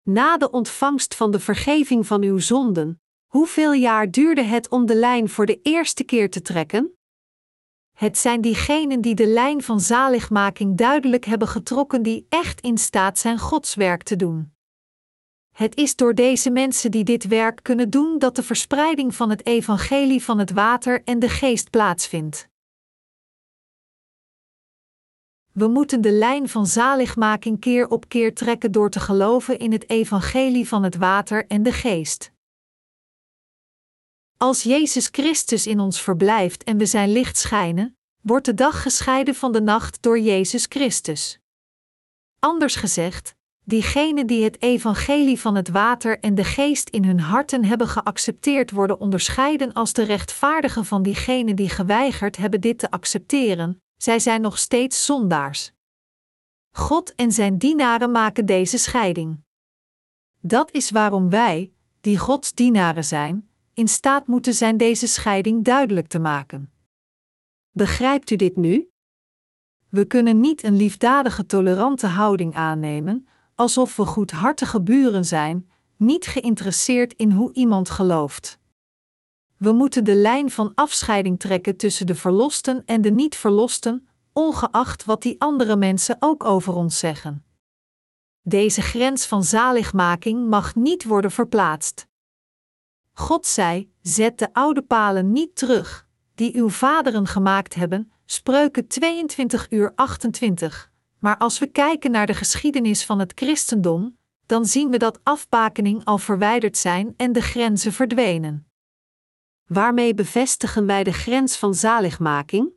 Na 0.04 0.38
de 0.38 0.52
ontvangst 0.52 1.16
van 1.16 1.32
de 1.32 1.40
vergeving 1.40 2.08
van 2.08 2.24
uw 2.24 2.38
zonden, 2.40 3.02
hoeveel 3.28 3.74
jaar 3.74 4.12
duurde 4.12 4.42
het 4.42 4.70
om 4.70 4.86
de 4.86 4.96
lijn 4.96 5.30
voor 5.30 5.46
de 5.46 5.60
eerste 5.62 6.04
keer 6.04 6.30
te 6.30 6.42
trekken? 6.42 6.98
Het 7.98 8.18
zijn 8.18 8.42
diegenen 8.42 9.02
die 9.02 9.16
de 9.16 9.26
lijn 9.26 9.64
van 9.64 9.80
zaligmaking 9.80 10.78
duidelijk 10.78 11.26
hebben 11.26 11.48
getrokken, 11.48 12.04
die 12.04 12.26
echt 12.30 12.62
in 12.62 12.78
staat 12.78 13.20
zijn 13.20 13.40
Gods 13.40 13.76
werk 13.76 14.04
te 14.04 14.16
doen. 14.16 14.54
Het 15.52 15.76
is 15.76 15.96
door 15.96 16.16
deze 16.16 16.50
mensen 16.50 16.92
die 16.92 17.04
dit 17.04 17.28
werk 17.28 17.64
kunnen 17.64 17.90
doen 17.90 18.20
dat 18.20 18.36
de 18.36 18.44
verspreiding 18.44 19.16
van 19.16 19.30
het 19.30 19.46
evangelie 19.46 20.24
van 20.24 20.40
het 20.40 20.52
water 20.52 21.04
en 21.04 21.20
de 21.20 21.30
geest 21.30 21.70
plaatsvindt. 21.70 22.52
We 25.54 25.68
moeten 25.68 26.02
de 26.02 26.12
lijn 26.12 26.50
van 26.50 26.66
zaligmaking 26.66 27.60
keer 27.60 27.88
op 27.88 28.10
keer 28.10 28.34
trekken 28.34 28.72
door 28.72 28.90
te 28.90 29.00
geloven 29.00 29.60
in 29.60 29.72
het 29.72 29.90
evangelie 29.90 30.68
van 30.68 30.84
het 30.84 30.96
water 30.96 31.48
en 31.48 31.64
de 31.64 31.72
geest. 31.72 32.32
Als 34.38 34.64
Jezus 34.64 35.08
Christus 35.12 35.68
in 35.68 35.80
ons 35.80 36.02
verblijft 36.02 36.64
en 36.64 36.78
we 36.78 36.86
zijn 36.86 37.12
licht 37.12 37.38
schijnen, 37.38 37.98
wordt 38.22 38.46
de 38.46 38.54
dag 38.54 38.82
gescheiden 38.82 39.36
van 39.36 39.52
de 39.52 39.62
nacht 39.62 40.02
door 40.02 40.20
Jezus 40.20 40.66
Christus. 40.70 41.40
Anders 42.40 42.76
gezegd, 42.76 43.36
diegenen 43.64 44.28
die 44.28 44.44
het 44.44 44.62
evangelie 44.62 45.40
van 45.40 45.56
het 45.56 45.70
water 45.70 46.20
en 46.20 46.36
de 46.36 46.44
geest 46.44 46.90
in 46.90 47.06
hun 47.06 47.20
harten 47.20 47.66
hebben 47.66 47.88
geaccepteerd, 47.88 48.72
worden 48.72 49.00
onderscheiden 49.00 49.74
als 49.74 49.94
de 49.94 50.04
rechtvaardigen 50.04 50.86
van 50.86 51.04
diegenen 51.04 51.56
die 51.56 51.70
geweigerd 51.70 52.38
hebben 52.38 52.62
dit 52.62 52.80
te 52.80 52.92
accepteren, 52.92 53.83
zij 54.04 54.20
zijn 54.20 54.42
nog 54.42 54.58
steeds 54.58 55.06
zondaars. 55.06 55.72
God 56.72 57.16
en 57.16 57.32
zijn 57.32 57.58
dienaren 57.58 58.12
maken 58.12 58.46
deze 58.46 58.78
scheiding. 58.78 59.44
Dat 60.40 60.72
is 60.72 60.92
waarom 60.92 61.30
wij, 61.30 61.74
die 62.02 62.18
Gods 62.18 62.54
dienaren 62.54 63.04
zijn, 63.04 63.50
in 63.74 63.88
staat 63.88 64.28
moeten 64.28 64.54
zijn 64.54 64.78
deze 64.78 65.08
scheiding 65.08 65.64
duidelijk 65.64 66.08
te 66.08 66.20
maken. 66.20 66.72
Begrijpt 67.72 68.30
u 68.30 68.36
dit 68.36 68.56
nu? 68.56 68.90
We 69.90 70.06
kunnen 70.06 70.40
niet 70.40 70.64
een 70.64 70.76
liefdadige, 70.76 71.46
tolerante 71.46 72.08
houding 72.08 72.56
aannemen, 72.56 73.28
alsof 73.56 73.96
we 73.96 74.06
goedhartige 74.06 74.82
buren 74.82 75.26
zijn, 75.26 75.70
niet 75.98 76.26
geïnteresseerd 76.26 77.14
in 77.14 77.32
hoe 77.32 77.54
iemand 77.54 77.90
gelooft. 77.90 78.60
We 79.64 79.72
moeten 79.72 80.04
de 80.04 80.16
lijn 80.16 80.52
van 80.52 80.72
afscheiding 80.76 81.40
trekken 81.40 81.78
tussen 81.78 82.06
de 82.06 82.16
verlosten 82.16 82.86
en 82.86 83.02
de 83.02 83.12
niet-verlosten, 83.12 84.08
ongeacht 84.34 85.06
wat 85.06 85.22
die 85.22 85.42
andere 85.42 85.76
mensen 85.76 86.18
ook 86.20 86.44
over 86.44 86.74
ons 86.74 87.00
zeggen. 87.00 87.46
Deze 88.42 88.82
grens 88.82 89.26
van 89.26 89.44
zaligmaking 89.44 90.48
mag 90.48 90.76
niet 90.76 91.04
worden 91.04 91.32
verplaatst. 91.32 92.08
God 93.14 93.46
zei: 93.46 93.92
Zet 94.02 94.40
de 94.40 94.54
oude 94.54 94.82
palen 94.82 95.32
niet 95.32 95.56
terug, 95.56 96.08
die 96.36 96.56
uw 96.56 96.70
vaderen 96.70 97.28
gemaakt 97.28 97.74
hebben, 97.74 98.12
spreuken 98.26 98.88
22 98.88 99.68
uur 99.70 99.92
28. 99.96 100.92
Maar 101.20 101.38
als 101.38 101.60
we 101.60 101.68
kijken 101.68 102.12
naar 102.12 102.28
de 102.28 102.34
geschiedenis 102.34 103.06
van 103.06 103.20
het 103.20 103.32
christendom, 103.36 104.18
dan 104.46 104.66
zien 104.66 104.90
we 104.90 104.98
dat 104.98 105.20
afbakening 105.24 106.06
al 106.06 106.18
verwijderd 106.18 106.78
zijn 106.78 107.14
en 107.18 107.32
de 107.32 107.42
grenzen 107.42 107.94
verdwenen. 107.94 108.68
Waarmee 109.68 110.14
bevestigen 110.14 110.86
wij 110.86 111.04
de 111.04 111.14
grens 111.14 111.58
van 111.58 111.74
zaligmaking? 111.74 112.72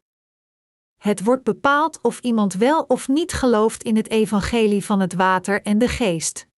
Het 0.96 1.24
wordt 1.24 1.44
bepaald 1.44 1.98
of 2.02 2.20
iemand 2.20 2.54
wel 2.54 2.82
of 2.82 3.08
niet 3.08 3.32
gelooft 3.32 3.82
in 3.82 3.96
het 3.96 4.10
evangelie 4.10 4.84
van 4.84 5.00
het 5.00 5.14
water 5.14 5.62
en 5.62 5.78
de 5.78 5.88
geest. 5.88 6.48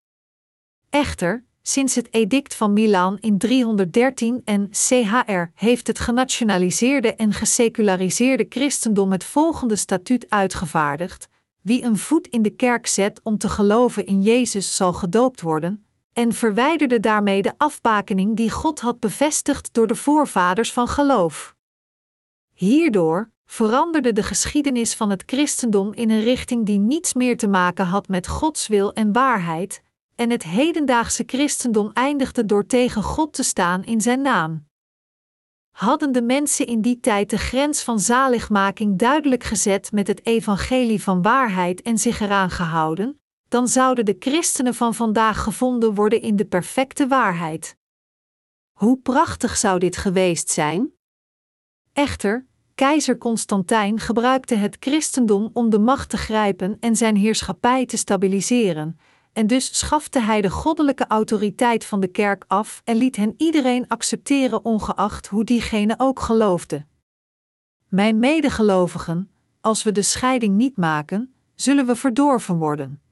Echter, 0.90 1.44
sinds 1.62 1.94
het 1.94 2.14
edict 2.14 2.54
van 2.54 2.72
Milaan 2.72 3.18
in 3.20 3.38
313 3.38 4.40
en 4.44 4.68
CHR 4.70 5.50
heeft 5.54 5.86
het 5.86 5.98
genationaliseerde 5.98 7.14
en 7.14 7.32
geseculariseerde 7.32 8.46
christendom 8.48 9.12
het 9.12 9.24
volgende 9.24 9.76
statuut 9.76 10.30
uitgevaardigd: 10.30 11.28
wie 11.62 11.82
een 11.82 11.98
voet 11.98 12.26
in 12.26 12.42
de 12.42 12.50
kerk 12.50 12.86
zet 12.86 13.20
om 13.22 13.38
te 13.38 13.48
geloven 13.48 14.06
in 14.06 14.22
Jezus 14.22 14.76
zal 14.76 14.92
gedoopt 14.92 15.40
worden, 15.40 15.86
en 16.18 16.32
verwijderde 16.32 17.00
daarmee 17.00 17.42
de 17.42 17.52
afbakening 17.56 18.36
die 18.36 18.50
God 18.50 18.80
had 18.80 19.00
bevestigd 19.00 19.74
door 19.74 19.86
de 19.86 19.94
voorvaders 19.94 20.72
van 20.72 20.88
geloof. 20.88 21.56
Hierdoor 22.54 23.30
veranderde 23.46 24.12
de 24.12 24.22
geschiedenis 24.22 24.94
van 24.94 25.10
het 25.10 25.22
christendom 25.26 25.92
in 25.92 26.10
een 26.10 26.22
richting 26.22 26.66
die 26.66 26.78
niets 26.78 27.14
meer 27.14 27.36
te 27.36 27.48
maken 27.48 27.84
had 27.86 28.08
met 28.08 28.28
Gods 28.28 28.66
wil 28.66 28.92
en 28.92 29.12
waarheid, 29.12 29.82
en 30.14 30.30
het 30.30 30.42
hedendaagse 30.42 31.22
christendom 31.26 31.90
eindigde 31.92 32.44
door 32.44 32.66
tegen 32.66 33.02
God 33.02 33.32
te 33.32 33.42
staan 33.42 33.84
in 33.84 34.00
zijn 34.00 34.20
naam. 34.20 34.66
Hadden 35.70 36.12
de 36.12 36.22
mensen 36.22 36.66
in 36.66 36.80
die 36.80 37.00
tijd 37.00 37.30
de 37.30 37.38
grens 37.38 37.82
van 37.82 38.00
zaligmaking 38.00 38.98
duidelijk 38.98 39.44
gezet 39.44 39.92
met 39.92 40.06
het 40.06 40.26
evangelie 40.26 41.02
van 41.02 41.22
waarheid 41.22 41.82
en 41.82 41.98
zich 41.98 42.20
eraan 42.20 42.50
gehouden, 42.50 43.20
dan 43.48 43.68
zouden 43.68 44.04
de 44.04 44.16
christenen 44.18 44.74
van 44.74 44.94
vandaag 44.94 45.42
gevonden 45.42 45.94
worden 45.94 46.22
in 46.22 46.36
de 46.36 46.46
perfecte 46.46 47.06
waarheid. 47.06 47.76
Hoe 48.72 48.98
prachtig 48.98 49.56
zou 49.56 49.78
dit 49.78 49.96
geweest 49.96 50.50
zijn? 50.50 50.92
Echter, 51.92 52.46
keizer 52.74 53.18
Constantijn 53.18 54.00
gebruikte 54.00 54.54
het 54.54 54.76
christendom 54.80 55.50
om 55.52 55.70
de 55.70 55.78
macht 55.78 56.08
te 56.08 56.16
grijpen 56.16 56.76
en 56.80 56.96
zijn 56.96 57.16
heerschappij 57.16 57.86
te 57.86 57.96
stabiliseren, 57.96 58.98
en 59.32 59.46
dus 59.46 59.78
schafte 59.78 60.20
hij 60.20 60.40
de 60.40 60.50
goddelijke 60.50 61.06
autoriteit 61.06 61.84
van 61.84 62.00
de 62.00 62.08
kerk 62.08 62.44
af 62.46 62.80
en 62.84 62.96
liet 62.96 63.16
hen 63.16 63.34
iedereen 63.36 63.88
accepteren, 63.88 64.64
ongeacht 64.64 65.26
hoe 65.26 65.44
diegene 65.44 65.94
ook 65.98 66.20
geloofde. 66.20 66.86
Mijn 67.88 68.18
medegelovigen, 68.18 69.30
als 69.60 69.82
we 69.82 69.92
de 69.92 70.02
scheiding 70.02 70.56
niet 70.56 70.76
maken, 70.76 71.34
zullen 71.54 71.86
we 71.86 71.96
verdorven 71.96 72.56
worden. 72.56 73.02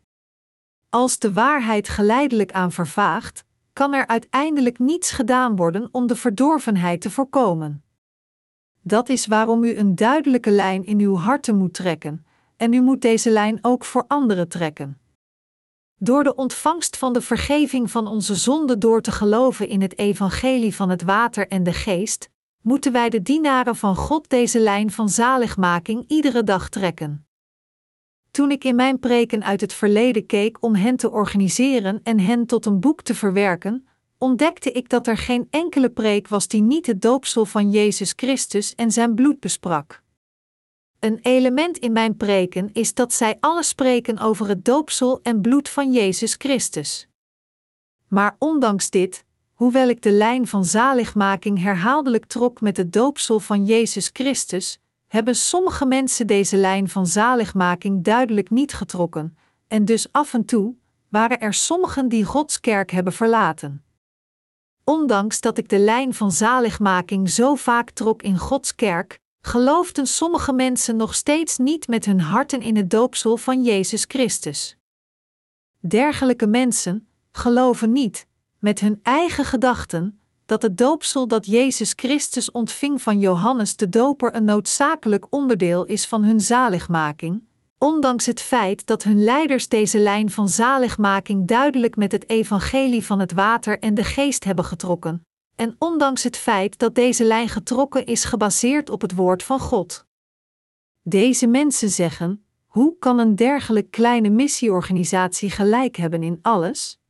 Als 0.97 1.19
de 1.19 1.33
waarheid 1.33 1.89
geleidelijk 1.89 2.53
aan 2.53 2.73
vervaagt, 2.73 3.45
kan 3.73 3.95
er 3.95 4.07
uiteindelijk 4.07 4.79
niets 4.79 5.11
gedaan 5.11 5.57
worden 5.57 5.89
om 5.93 6.07
de 6.07 6.17
verdorvenheid 6.17 7.01
te 7.01 7.11
voorkomen. 7.11 7.85
Dat 8.83 9.09
is 9.09 9.27
waarom 9.27 9.65
u 9.65 9.77
een 9.77 9.95
duidelijke 9.95 10.51
lijn 10.51 10.85
in 10.85 11.01
uw 11.01 11.17
harten 11.17 11.57
moet 11.57 11.75
trekken, 11.75 12.27
en 12.57 12.73
u 12.73 12.81
moet 12.81 13.01
deze 13.01 13.31
lijn 13.31 13.59
ook 13.63 13.85
voor 13.85 14.05
anderen 14.09 14.49
trekken. 14.49 15.01
Door 15.99 16.25
de 16.25 16.35
ontvangst 16.35 16.97
van 16.97 17.13
de 17.13 17.21
vergeving 17.21 17.91
van 17.91 18.07
onze 18.07 18.35
zonden 18.35 18.79
door 18.79 19.01
te 19.01 19.13
geloven 19.13 19.69
in 19.69 19.83
het 19.83 19.99
evangelie 19.99 20.75
van 20.75 20.89
het 20.89 21.03
water 21.03 21.49
en 21.49 21.63
de 21.63 21.73
geest, 21.73 22.31
moeten 22.63 22.93
wij 22.93 23.09
de 23.09 23.23
dienaren 23.23 23.77
van 23.77 23.97
God 23.97 24.29
deze 24.29 24.59
lijn 24.59 24.91
van 24.91 25.09
zaligmaking 25.09 26.05
iedere 26.09 26.45
dag 26.45 26.69
trekken. 26.69 27.26
Toen 28.37 28.51
ik 28.51 28.65
in 28.65 28.77
mijn 28.77 28.99
preken 28.99 29.45
uit 29.45 29.61
het 29.61 29.73
verleden 29.73 30.27
keek 30.27 30.63
om 30.63 30.75
hen 30.75 30.97
te 30.97 31.11
organiseren 31.11 32.01
en 32.03 32.21
hen 32.21 32.47
tot 32.47 32.67
een 32.67 32.81
boek 32.81 33.03
te 33.03 33.15
verwerken, 33.15 33.87
ontdekte 34.19 34.73
ik 34.73 34.89
dat 34.89 35.07
er 35.07 35.17
geen 35.17 35.47
enkele 35.51 35.91
preek 35.91 36.29
was 36.29 36.49
die 36.49 36.63
niet 36.63 36.87
het 36.87 37.03
doopsel 37.03 37.45
van 37.45 37.71
Jezus 37.71 38.13
Christus 38.17 38.75
en 38.75 38.91
zijn 38.91 39.15
bloed 39.15 39.41
besprak. 39.41 40.03
Een 40.99 41.19
element 41.23 41.79
in 41.79 41.93
mijn 41.93 42.17
preken 42.17 42.73
is 42.73 42.95
dat 42.95 43.13
zij 43.13 43.37
alle 43.41 43.63
spreken 43.63 44.19
over 44.19 44.49
het 44.49 44.65
doopsel 44.65 45.21
en 45.23 45.41
bloed 45.41 45.69
van 45.69 45.93
Jezus 45.93 46.35
Christus. 46.39 47.09
Maar 48.09 48.37
ondanks 48.39 48.91
dit, 48.91 49.25
hoewel 49.53 49.89
ik 49.89 50.03
de 50.03 50.13
lijn 50.13 50.47
van 50.47 50.65
zaligmaking 50.65 51.63
herhaaldelijk 51.63 52.25
trok 52.25 52.61
met 52.61 52.77
het 52.77 52.93
doopsel 52.93 53.41
van 53.41 53.65
Jezus 53.65 54.11
Christus, 54.13 54.81
hebben 55.07 55.35
sommige 55.37 55.87
mensen 55.87 56.27
deze 56.27 56.57
lijn 56.57 56.89
van 56.89 57.07
zaligmaking 57.07 58.05
duidelijk 58.05 58.51
niet 58.51 58.75
getrokken, 58.75 59.37
en 59.69 59.85
dus 59.85 60.13
af 60.13 60.35
en 60.35 60.45
toe 60.45 60.75
waren 61.09 61.41
er 61.41 61.55
sommigen 61.55 62.09
die 62.09 62.25
Gods 62.25 62.61
kerk 62.61 62.91
hebben 62.91 63.13
verlaten. 63.13 63.85
Ondanks 64.85 65.41
dat 65.41 65.59
ik 65.59 65.69
de 65.69 65.79
lijn 65.79 66.15
van 66.15 66.33
zaligmaking 66.33 67.31
zo 67.31 67.55
vaak 67.55 67.91
trok 67.91 68.23
in 68.23 68.39
Gods 68.39 68.75
kerk, 68.75 69.19
geloofden 69.41 70.07
sommige 70.07 70.53
mensen 70.53 70.97
nog 70.97 71.15
steeds 71.15 71.59
niet 71.59 71.89
met 71.89 72.05
hun 72.05 72.21
harten 72.21 72.61
in 72.61 72.77
het 72.77 72.91
doopsel 72.91 73.37
van 73.37 73.63
Jezus 73.63 74.05
Christus. 74.09 74.77
Dergelijke 75.79 76.47
mensen 76.47 77.09
geloven 77.33 77.93
niet, 77.93 78.27
met 78.59 78.81
hun 78.81 79.01
eigen 79.03 79.45
gedachten, 79.45 80.21
dat 80.47 80.63
het 80.63 80.79
doopsel 80.79 81.29
dat 81.29 81.47
Jezus 81.47 81.93
Christus 81.97 82.51
ontving 82.51 83.03
van 83.03 83.19
Johannes 83.19 83.77
de 83.77 83.89
Doper 83.89 84.35
een 84.35 84.45
noodzakelijk 84.45 85.27
onderdeel 85.31 85.85
is 85.85 86.07
van 86.07 86.25
hun 86.25 86.41
zaligmaking, 86.41 87.43
ondanks 87.79 88.27
het 88.27 88.41
feit 88.41 88.87
dat 88.87 89.03
hun 89.03 89.25
leiders 89.25 89.69
deze 89.69 89.99
lijn 89.99 90.31
van 90.31 90.49
zaligmaking 90.49 91.47
duidelijk 91.47 91.97
met 91.97 92.13
het 92.13 92.29
evangelie 92.29 93.05
van 93.05 93.21
het 93.21 93.33
water 93.33 93.79
en 93.79 93.95
de 93.95 94.05
geest 94.05 94.45
hebben 94.45 94.65
getrokken, 94.65 95.27
en 95.57 95.77
ondanks 95.79 96.23
het 96.23 96.37
feit 96.37 96.79
dat 96.79 96.95
deze 96.95 97.25
lijn 97.25 97.49
getrokken 97.49 98.07
is 98.07 98.25
gebaseerd 98.25 98.91
op 98.91 99.01
het 99.01 99.15
woord 99.15 99.43
van 99.43 99.61
God. 99.61 100.05
Deze 101.03 101.47
mensen 101.47 101.91
zeggen: 101.91 102.45
hoe 102.67 102.97
kan 102.99 103.19
een 103.19 103.37
dergelijk 103.37 103.91
kleine 103.91 104.31
missieorganisatie 104.31 105.51
gelijk 105.51 105.97
hebben 105.97 106.23
in 106.23 106.39
alles? 106.43 107.01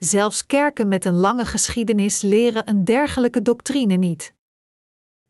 Zelfs 0.00 0.46
kerken 0.46 0.88
met 0.88 1.04
een 1.04 1.14
lange 1.14 1.44
geschiedenis 1.44 2.22
leren 2.22 2.68
een 2.68 2.84
dergelijke 2.84 3.42
doctrine 3.42 3.94
niet. 3.94 4.34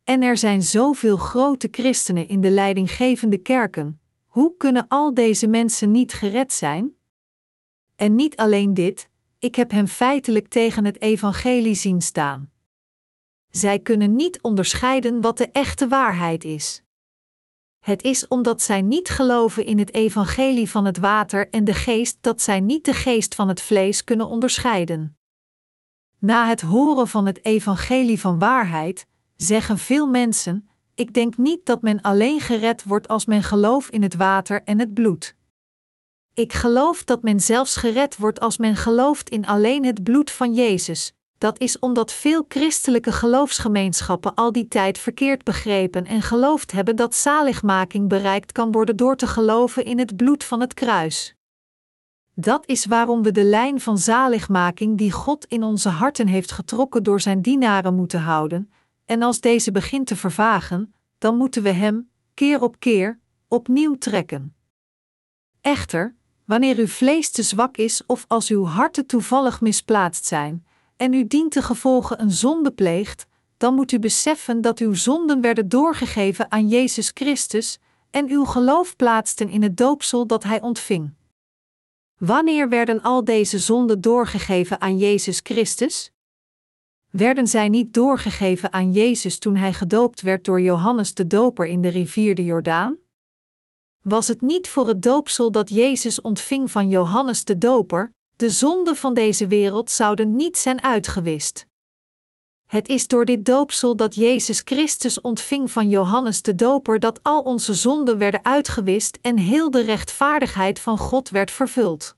En 0.05 0.23
er 0.23 0.37
zijn 0.37 0.63
zoveel 0.63 1.17
grote 1.17 1.69
christenen 1.71 2.29
in 2.29 2.41
de 2.41 2.51
leidinggevende 2.51 3.39
kerken. 3.39 4.01
Hoe 4.27 4.57
kunnen 4.57 4.87
al 4.89 5.15
deze 5.15 5.47
mensen 5.47 5.91
niet 5.91 6.13
gered 6.13 6.53
zijn? 6.53 6.95
En 7.97 8.15
niet 8.15 8.37
alleen 8.37 8.75
dit, 8.75 9.09
ik 9.39 9.55
heb 9.55 9.71
hen 9.71 9.89
feitelijk 9.89 10.49
tegen 10.49 10.85
het 10.85 11.01
evangelie 11.01 11.75
zien 11.75 12.01
staan. 12.01 12.51
Zij 13.49 13.79
kunnen 13.79 14.17
niet 14.17 14.43
onderscheiden 14.43 15.21
wat 15.21 15.39
de 15.39 15.51
echte 15.51 15.89
waarheid 15.89 16.45
is. 16.45 16.83
Het 17.81 18.03
is 18.03 18.29
omdat 18.29 18.63
zij 18.63 18.83
niet 18.83 19.09
geloven 19.09 19.65
in 19.65 19.79
het 19.79 19.95
evangelie 19.95 20.71
van 20.71 20.85
het 20.85 20.99
water 20.99 21.49
en 21.51 21.65
de 21.65 21.75
geest 21.75 22.19
dat 22.21 22.43
zij 22.43 22.61
niet 22.61 22.85
de 22.85 22.93
geest 22.93 23.35
van 23.35 23.49
het 23.49 23.63
vlees 23.63 24.05
kunnen 24.05 24.27
onderscheiden. 24.27 25.19
Na 26.19 26.49
het 26.49 26.61
horen 26.61 27.09
van 27.09 27.27
het 27.27 27.45
evangelie 27.45 28.21
van 28.21 28.39
waarheid, 28.39 29.07
zeggen 29.37 29.79
veel 29.79 30.07
mensen: 30.07 30.69
Ik 30.95 31.15
denk 31.15 31.37
niet 31.37 31.67
dat 31.67 31.83
men 31.83 32.01
alleen 32.01 32.41
gered 32.41 32.85
wordt 32.85 33.09
als 33.09 33.27
men 33.27 33.43
gelooft 33.43 33.91
in 33.91 34.03
het 34.03 34.15
water 34.15 34.63
en 34.63 34.79
het 34.79 34.95
bloed. 34.95 35.37
Ik 36.35 36.53
geloof 36.53 37.05
dat 37.05 37.23
men 37.23 37.41
zelfs 37.41 37.77
gered 37.77 38.17
wordt 38.17 38.41
als 38.41 38.59
men 38.59 38.77
gelooft 38.77 39.31
in 39.31 39.47
alleen 39.47 39.85
het 39.85 40.03
bloed 40.03 40.31
van 40.31 40.55
Jezus. 40.55 41.15
Dat 41.41 41.61
is 41.61 41.79
omdat 41.79 42.13
veel 42.13 42.45
christelijke 42.49 43.13
geloofsgemeenschappen 43.13 44.35
al 44.35 44.53
die 44.53 44.69
tijd 44.69 44.99
verkeerd 44.99 45.45
begrepen 45.45 46.07
en 46.07 46.23
geloofd 46.23 46.73
hebben 46.73 46.97
dat 46.97 47.15
zaligmaking 47.15 48.09
bereikt 48.09 48.53
kan 48.53 48.73
worden 48.73 48.97
door 48.97 49.17
te 49.17 49.27
geloven 49.27 49.85
in 49.85 49.99
het 49.99 50.17
bloed 50.17 50.45
van 50.45 50.61
het 50.61 50.75
kruis. 50.75 51.35
Dat 52.35 52.67
is 52.67 52.87
waarom 52.87 53.23
we 53.23 53.33
de 53.33 53.45
lijn 53.45 53.81
van 53.81 53.99
zaligmaking 53.99 54.99
die 54.99 55.13
God 55.13 55.45
in 55.45 55.63
onze 55.63 55.89
harten 55.89 56.27
heeft 56.27 56.53
getrokken 56.53 57.03
door 57.03 57.21
zijn 57.21 57.43
dienaren 57.43 57.95
moeten 57.95 58.21
houden, 58.21 58.73
en 59.05 59.23
als 59.23 59.41
deze 59.41 59.73
begint 59.73 60.07
te 60.07 60.17
vervagen, 60.17 60.95
dan 61.19 61.37
moeten 61.37 61.63
we 61.63 61.71
hem, 61.73 62.11
keer 62.35 62.63
op 62.63 62.79
keer, 62.79 63.21
opnieuw 63.49 63.95
trekken. 63.95 64.55
Echter, 65.61 66.15
wanneer 66.45 66.77
uw 66.77 66.87
vlees 66.87 67.31
te 67.31 67.43
zwak 67.43 67.77
is 67.77 68.07
of 68.07 68.25
als 68.29 68.49
uw 68.49 68.65
harten 68.65 69.07
toevallig 69.07 69.61
misplaatst 69.61 70.27
zijn, 70.27 70.65
en 71.01 71.13
u 71.13 71.27
dient 71.27 71.53
te 71.53 71.63
gevolgen 71.63 72.21
een 72.21 72.31
zonde 72.31 72.71
pleegt, 72.71 73.27
dan 73.57 73.75
moet 73.75 73.93
u 73.93 73.99
beseffen 73.99 74.61
dat 74.61 74.79
uw 74.79 74.95
zonden 74.95 75.41
werden 75.41 75.69
doorgegeven 75.69 76.51
aan 76.51 76.69
Jezus 76.69 77.11
Christus 77.15 77.79
en 78.11 78.29
uw 78.29 78.45
geloof 78.45 78.97
plaatsten 78.97 79.49
in 79.49 79.63
het 79.63 79.77
doopsel 79.77 80.27
dat 80.27 80.43
hij 80.43 80.61
ontving. 80.61 81.15
Wanneer 82.19 82.69
werden 82.69 83.03
al 83.03 83.25
deze 83.25 83.59
zonden 83.59 84.01
doorgegeven 84.01 84.81
aan 84.81 84.99
Jezus 84.99 85.41
Christus? 85.43 86.13
Werden 87.11 87.47
zij 87.47 87.69
niet 87.69 87.95
doorgegeven 87.95 88.73
aan 88.73 88.93
Jezus 88.93 89.39
toen 89.39 89.57
hij 89.57 89.73
gedoopt 89.73 90.21
werd 90.21 90.45
door 90.45 90.61
Johannes 90.61 91.15
de 91.15 91.27
Doper 91.27 91.67
in 91.67 91.81
de 91.81 91.89
rivier 91.89 92.35
de 92.35 92.45
Jordaan? 92.45 92.97
Was 94.03 94.29
het 94.29 94.41
niet 94.41 94.69
voor 94.69 94.89
het 94.89 95.03
doopsel 95.03 95.51
dat 95.51 95.69
Jezus 95.69 96.21
ontving 96.21 96.71
van 96.71 96.89
Johannes 96.89 97.45
de 97.45 97.59
Doper, 97.59 98.13
de 98.41 98.51
zonden 98.51 98.97
van 98.97 99.15
deze 99.15 99.47
wereld 99.47 99.91
zouden 99.91 100.37
niet 100.37 100.59
zijn 100.59 100.83
uitgewist. 100.83 101.67
Het 102.67 102.89
is 102.89 103.07
door 103.07 103.25
dit 103.25 103.45
doopsel 103.45 103.97
dat 103.97 104.15
Jezus 104.15 104.61
Christus 104.65 105.21
ontving 105.21 105.71
van 105.71 105.89
Johannes 105.89 106.43
de 106.43 106.55
Doper 106.55 106.99
dat 106.99 107.23
al 107.23 107.41
onze 107.41 107.75
zonden 107.75 108.19
werden 108.19 108.45
uitgewist 108.45 109.19
en 109.23 109.37
heel 109.37 109.71
de 109.71 109.81
rechtvaardigheid 109.81 110.81
van 110.81 110.99
God 110.99 111.29
werd 111.31 111.51
vervuld. 111.51 112.17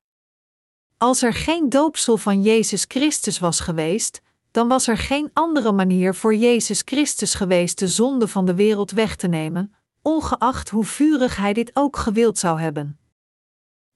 Als 0.99 1.23
er 1.23 1.35
geen 1.35 1.69
doopsel 1.69 2.17
van 2.17 2.43
Jezus 2.43 2.85
Christus 2.89 3.39
was 3.39 3.61
geweest, 3.61 4.21
dan 4.51 4.69
was 4.69 4.89
er 4.89 4.99
geen 4.99 5.31
andere 5.33 5.73
manier 5.73 6.15
voor 6.15 6.35
Jezus 6.35 6.83
Christus 6.85 7.35
geweest 7.35 7.79
de 7.79 7.89
zonde 7.89 8.29
van 8.29 8.47
de 8.47 8.55
wereld 8.55 8.91
weg 8.91 9.17
te 9.17 9.29
nemen, 9.29 9.75
ongeacht 10.03 10.69
hoe 10.69 10.85
vurig 10.85 11.37
hij 11.37 11.53
dit 11.53 11.71
ook 11.75 11.97
gewild 11.97 12.39
zou 12.39 12.61
hebben. 12.61 13.02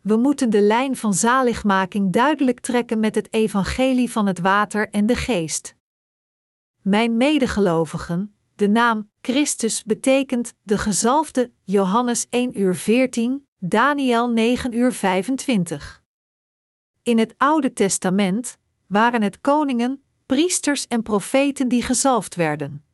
We 0.07 0.16
moeten 0.16 0.51
de 0.51 0.61
lijn 0.61 0.97
van 0.97 1.14
zaligmaking 1.14 2.12
duidelijk 2.12 2.61
trekken 2.61 3.01
met 3.01 3.14
het 3.14 3.33
evangelie 3.33 4.11
van 4.11 4.27
het 4.27 4.38
water 4.38 4.90
en 4.90 5.07
de 5.07 5.16
geest. 5.16 5.77
Mijn 6.83 7.16
medegelovigen, 7.16 8.37
de 8.55 8.69
naam 8.69 9.11
Christus 9.21 9.85
betekent 9.85 10.55
de 10.62 10.79
gezalfde, 10.79 11.53
Johannes 11.64 12.27
1 12.31 12.61
uur 12.61 12.75
14, 12.75 13.47
Daniel 13.59 14.29
9 14.29 14.73
uur 14.73 14.92
25. 14.92 16.03
In 17.03 17.19
het 17.19 17.35
Oude 17.37 17.73
Testament 17.73 18.59
waren 18.87 19.23
het 19.23 19.40
koningen, 19.40 20.03
priesters 20.27 20.87
en 20.87 21.03
profeten 21.03 21.69
die 21.69 21.83
gezalfd 21.83 22.35
werden. 22.35 22.85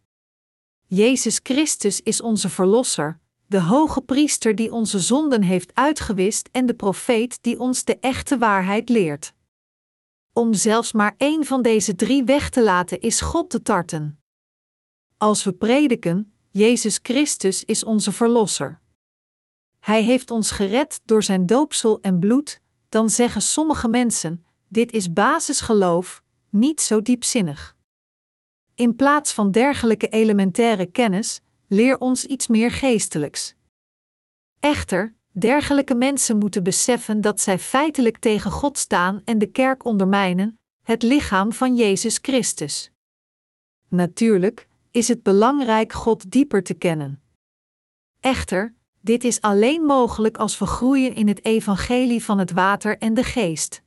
Jezus 0.87 1.41
Christus 1.43 2.01
is 2.01 2.21
onze 2.21 2.49
Verlosser, 2.49 3.21
de 3.53 3.61
hoge 3.61 4.01
priester 4.01 4.55
die 4.55 4.73
onze 4.73 4.99
zonden 4.99 5.43
heeft 5.43 5.75
uitgewist 5.75 6.49
en 6.53 6.67
de 6.67 6.75
profeet 6.75 7.43
die 7.43 7.61
ons 7.61 7.85
de 7.85 7.99
echte 7.99 8.39
waarheid 8.39 8.89
leert. 8.89 9.35
Om 10.33 10.55
zelfs 10.55 10.93
maar 10.93 11.15
één 11.17 11.45
van 11.45 11.63
deze 11.63 11.95
drie 11.95 12.25
weg 12.25 12.51
te 12.51 12.63
laten 12.63 13.01
is 13.01 13.21
God 13.21 13.51
te 13.51 13.63
tarten. 13.63 14.21
Als 15.17 15.45
we 15.45 15.53
prediken, 15.53 16.33
Jezus 16.51 16.99
Christus 17.03 17.65
is 17.65 17.85
onze 17.85 18.13
Verlosser. 18.13 18.81
Hij 19.79 20.03
heeft 20.03 20.31
ons 20.31 20.51
gered 20.51 21.01
door 21.05 21.23
zijn 21.23 21.47
doopsel 21.47 22.01
en 22.01 22.19
bloed, 22.19 22.61
dan 22.89 23.11
zeggen 23.11 23.43
sommige 23.43 23.89
mensen: 23.89 24.45
dit 24.69 24.93
is 24.93 25.13
basisgeloof, 25.13 26.23
niet 26.51 26.81
zo 26.81 27.03
diepzinnig. 27.03 27.77
In 28.75 28.97
plaats 28.97 29.33
van 29.33 29.51
dergelijke 29.51 30.09
elementaire 30.09 30.87
kennis, 30.87 31.41
leer 31.73 31.99
ons 31.99 32.25
iets 32.25 32.47
meer 32.47 32.71
geestelijks. 32.71 33.55
Echter, 34.61 35.15
dergelijke 35.31 35.95
mensen 35.95 36.39
moeten 36.39 36.63
beseffen 36.63 37.21
dat 37.21 37.41
zij 37.41 37.59
feitelijk 37.59 38.19
tegen 38.19 38.51
God 38.51 38.79
staan 38.79 39.23
en 39.25 39.39
de 39.39 39.47
kerk 39.47 39.85
ondermijnen, 39.85 40.59
het 40.83 41.03
lichaam 41.03 41.53
van 41.53 41.77
Jezus 41.77 42.19
Christus. 42.23 42.91
Natuurlijk 43.89 44.69
is 44.91 45.09
het 45.09 45.23
belangrijk 45.23 45.93
God 45.93 46.31
dieper 46.31 46.63
te 46.63 46.75
kennen. 46.75 47.23
Echter, 48.21 48.75
dit 49.01 49.25
is 49.25 49.41
alleen 49.41 49.83
mogelijk 49.83 50.37
als 50.37 50.59
we 50.59 50.67
groeien 50.67 51.15
in 51.15 51.29
het 51.29 51.45
evangelie 51.45 52.25
van 52.25 52.39
het 52.39 52.53
water 52.53 52.99
en 52.99 53.15
de 53.15 53.25
geest. 53.25 53.82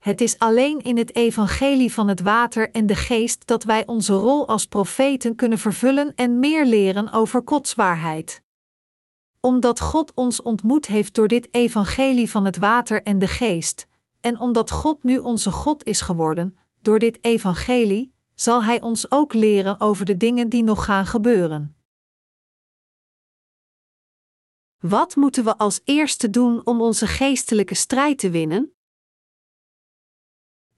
Het 0.00 0.20
is 0.20 0.38
alleen 0.38 0.78
in 0.78 0.96
het 0.96 1.14
evangelie 1.14 1.92
van 1.92 2.08
het 2.08 2.20
water 2.20 2.70
en 2.70 2.86
de 2.86 2.94
geest 2.94 3.46
dat 3.46 3.64
wij 3.64 3.86
onze 3.86 4.12
rol 4.12 4.48
als 4.48 4.66
profeten 4.66 5.34
kunnen 5.34 5.58
vervullen 5.58 6.14
en 6.14 6.38
meer 6.38 6.66
leren 6.66 7.12
over 7.12 7.42
Gods 7.44 7.74
waarheid. 7.74 8.42
omdat 9.40 9.80
God 9.80 10.14
ons 10.14 10.42
ontmoet 10.42 10.86
heeft 10.86 11.14
door 11.14 11.28
dit 11.28 11.48
evangelie 11.54 12.30
van 12.30 12.44
het 12.44 12.56
water 12.56 13.02
en 13.02 13.18
de 13.18 13.26
geest, 13.26 13.86
en 14.20 14.40
omdat 14.40 14.70
God 14.70 15.02
nu 15.02 15.18
onze 15.18 15.50
God 15.50 15.84
is 15.84 16.00
geworden, 16.00 16.56
door 16.80 16.98
dit 16.98 17.18
evangelie, 17.24 18.12
zal 18.34 18.64
Hij 18.64 18.80
ons 18.80 19.10
ook 19.10 19.34
leren 19.34 19.80
over 19.80 20.04
de 20.04 20.16
dingen 20.16 20.48
die 20.48 20.62
nog 20.62 20.84
gaan 20.84 21.06
gebeuren. 21.06 21.76
Wat 24.78 25.16
moeten 25.16 25.44
we 25.44 25.56
als 25.56 25.80
eerste 25.84 26.30
doen 26.30 26.66
om 26.66 26.80
onze 26.80 27.06
geestelijke 27.06 27.74
strijd 27.74 28.18
te 28.18 28.30
winnen? 28.30 28.74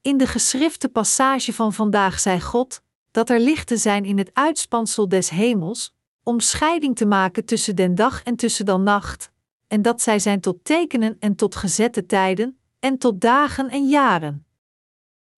In 0.03 0.17
de 0.17 0.27
geschrifte 0.27 0.89
passage 0.89 1.53
van 1.53 1.73
vandaag 1.73 2.19
zei 2.19 2.41
God 2.41 2.81
dat 3.11 3.29
er 3.29 3.39
lichten 3.39 3.77
zijn 3.77 4.05
in 4.05 4.17
het 4.17 4.29
uitspansel 4.33 5.07
des 5.07 5.29
hemels, 5.29 5.95
om 6.23 6.39
scheiding 6.39 6.95
te 6.95 7.05
maken 7.05 7.45
tussen 7.45 7.75
den 7.75 7.95
dag 7.95 8.23
en 8.23 8.35
tussen 8.35 8.65
dan 8.65 8.83
nacht, 8.83 9.31
en 9.67 9.81
dat 9.81 10.01
zij 10.01 10.19
zijn 10.19 10.41
tot 10.41 10.65
tekenen 10.65 11.17
en 11.19 11.35
tot 11.35 11.55
gezette 11.55 12.05
tijden, 12.05 12.59
en 12.79 12.97
tot 12.97 13.21
dagen 13.21 13.69
en 13.69 13.87
jaren. 13.87 14.45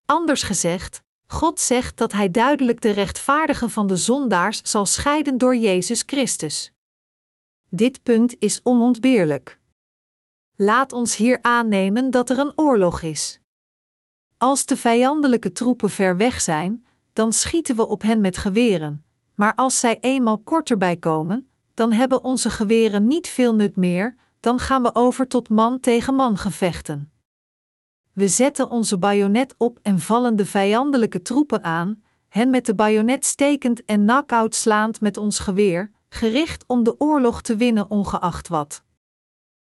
Anders 0.06 0.43
gezegd, 0.43 1.04
God 1.28 1.60
zegt 1.60 1.97
dat 1.97 2.12
Hij 2.12 2.32
duidelijk 2.32 2.82
de 2.82 2.91
rechtvaardigen 2.91 3.69
van 3.69 3.88
de 3.88 3.97
zondaars 3.97 4.62
zal 4.63 4.86
scheiden 4.86 5.38
door 5.38 5.56
Jezus 5.56 6.04
Christus. 6.06 6.71
Dit 7.69 8.04
punt 8.04 8.36
is 8.39 8.60
onontbeerlijk. 8.63 9.60
Laat 10.56 10.91
ons 10.91 11.15
hier 11.15 11.39
aannemen 11.41 12.12
dat 12.12 12.30
er 12.30 12.39
een 12.39 12.54
oorlog 12.56 13.01
is. 13.01 13.39
Als 14.45 14.65
de 14.65 14.77
vijandelijke 14.77 15.51
troepen 15.51 15.89
ver 15.89 16.17
weg 16.17 16.41
zijn, 16.41 16.86
dan 17.13 17.34
schieten 17.34 17.75
we 17.75 17.88
op 17.88 18.01
hen 18.01 18.21
met 18.21 18.38
geweren, 18.38 19.05
maar 19.36 19.55
als 19.55 19.79
zij 19.79 19.97
eenmaal 19.99 20.38
korterbij 20.38 20.97
komen, 20.97 21.49
dan 21.73 21.91
hebben 21.91 22.23
onze 22.23 22.49
geweren 22.49 23.08
niet 23.08 23.27
veel 23.27 23.55
nut 23.55 23.75
meer, 23.75 24.15
dan 24.39 24.60
gaan 24.60 24.81
we 24.81 24.95
over 24.95 25.27
tot 25.27 25.49
man 25.49 25.79
tegen 25.79 26.15
man 26.15 26.38
gevechten. 26.38 27.12
We 28.13 28.27
zetten 28.27 28.69
onze 28.69 28.97
bajonet 28.97 29.55
op 29.58 29.79
en 29.81 29.99
vallen 29.99 30.36
de 30.36 30.45
vijandelijke 30.45 31.21
troepen 31.21 31.63
aan, 31.63 32.03
hen 32.27 32.49
met 32.49 32.65
de 32.65 32.75
bajonet 32.75 33.25
stekend 33.25 33.86
en 33.86 34.01
knock-out 34.01 34.55
slaand 34.55 35.01
met 35.01 35.17
ons 35.17 35.39
geweer, 35.39 35.91
gericht 36.10 36.63
om 36.67 36.84
de 36.84 36.99
oorlog 36.99 37.41
te 37.41 37.55
winnen 37.55 37.89
ongeacht 37.89 38.47
wat. 38.47 38.85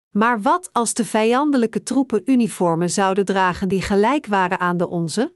Maar 0.10 0.42
wat 0.42 0.74
als 0.74 0.94
de 0.94 1.06
vijandelijke 1.06 1.84
troepen 1.84 2.22
uniformen 2.32 2.90
zouden 2.90 3.26
dragen 3.26 3.68
die 3.68 3.82
gelijk 3.82 4.26
waren 4.26 4.60
aan 4.60 4.78
de 4.78 4.88
onze? 4.88 5.36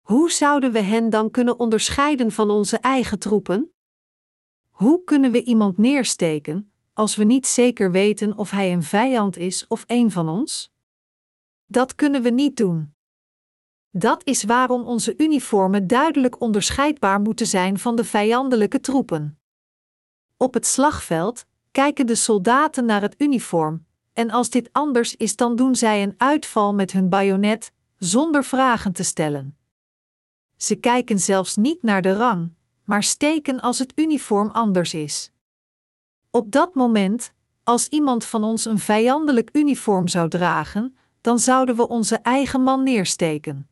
Hoe 0.00 0.30
zouden 0.30 0.72
we 0.72 0.80
hen 0.80 1.10
dan 1.10 1.30
kunnen 1.30 1.58
onderscheiden 1.58 2.32
van 2.32 2.50
onze 2.50 2.78
eigen 2.78 3.18
troepen? 3.18 3.72
Hoe 4.68 5.04
kunnen 5.04 5.32
we 5.32 5.44
iemand 5.44 5.78
neersteken 5.78 6.72
als 6.92 7.16
we 7.16 7.24
niet 7.24 7.46
zeker 7.46 7.90
weten 7.90 8.36
of 8.36 8.50
hij 8.50 8.72
een 8.72 8.82
vijand 8.82 9.36
is 9.36 9.66
of 9.66 9.84
een 9.86 10.10
van 10.10 10.28
ons? 10.28 10.72
Dat 11.66 11.94
kunnen 11.94 12.22
we 12.22 12.30
niet 12.30 12.56
doen. 12.56 12.94
Dat 13.90 14.24
is 14.26 14.44
waarom 14.44 14.82
onze 14.82 15.14
uniformen 15.16 15.86
duidelijk 15.86 16.40
onderscheidbaar 16.40 17.20
moeten 17.20 17.46
zijn 17.46 17.78
van 17.78 17.96
de 17.96 18.04
vijandelijke 18.04 18.80
troepen. 18.80 19.40
Op 20.36 20.54
het 20.54 20.66
slagveld 20.66 21.46
kijken 21.76 22.06
de 22.06 22.14
soldaten 22.14 22.84
naar 22.84 23.02
het 23.02 23.14
uniform, 23.18 23.86
en 24.12 24.30
als 24.30 24.50
dit 24.50 24.68
anders 24.72 25.16
is, 25.16 25.36
dan 25.36 25.56
doen 25.56 25.74
zij 25.74 26.02
een 26.02 26.14
uitval 26.16 26.74
met 26.74 26.92
hun 26.92 27.08
bajonet, 27.08 27.72
zonder 27.96 28.44
vragen 28.44 28.92
te 28.92 29.02
stellen. 29.02 29.56
Ze 30.56 30.74
kijken 30.74 31.18
zelfs 31.18 31.56
niet 31.56 31.82
naar 31.82 32.02
de 32.02 32.12
rang, 32.12 32.54
maar 32.84 33.02
steken 33.02 33.60
als 33.60 33.78
het 33.78 33.92
uniform 33.94 34.50
anders 34.50 34.94
is. 34.94 35.32
Op 36.30 36.52
dat 36.52 36.74
moment, 36.74 37.32
als 37.64 37.88
iemand 37.88 38.24
van 38.24 38.44
ons 38.44 38.64
een 38.64 38.78
vijandelijk 38.78 39.50
uniform 39.52 40.08
zou 40.08 40.28
dragen, 40.28 40.96
dan 41.20 41.38
zouden 41.38 41.76
we 41.76 41.88
onze 41.88 42.16
eigen 42.16 42.62
man 42.62 42.82
neersteken. 42.82 43.68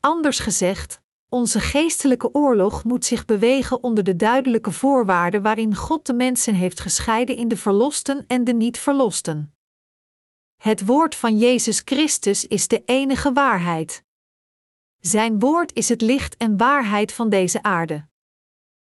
Anders 0.00 0.38
gezegd, 0.38 1.00
onze 1.28 1.60
geestelijke 1.60 2.34
oorlog 2.34 2.84
moet 2.84 3.04
zich 3.04 3.24
bewegen 3.24 3.82
onder 3.82 4.04
de 4.04 4.16
duidelijke 4.16 4.72
voorwaarden 4.72 5.42
waarin 5.42 5.74
God 5.74 6.06
de 6.06 6.14
mensen 6.14 6.54
heeft 6.54 6.80
gescheiden 6.80 7.36
in 7.36 7.48
de 7.48 7.56
verlosten 7.56 8.24
en 8.26 8.44
de 8.44 8.52
niet-verlosten. 8.52 9.54
Het 10.56 10.86
woord 10.86 11.14
van 11.14 11.38
Jezus 11.38 11.82
Christus 11.84 12.46
is 12.46 12.68
de 12.68 12.82
enige 12.84 13.32
waarheid. 13.32 14.04
Zijn 14.98 15.38
woord 15.38 15.74
is 15.74 15.88
het 15.88 16.00
licht 16.00 16.36
en 16.36 16.56
waarheid 16.56 17.12
van 17.12 17.28
deze 17.28 17.62
aarde. 17.62 18.06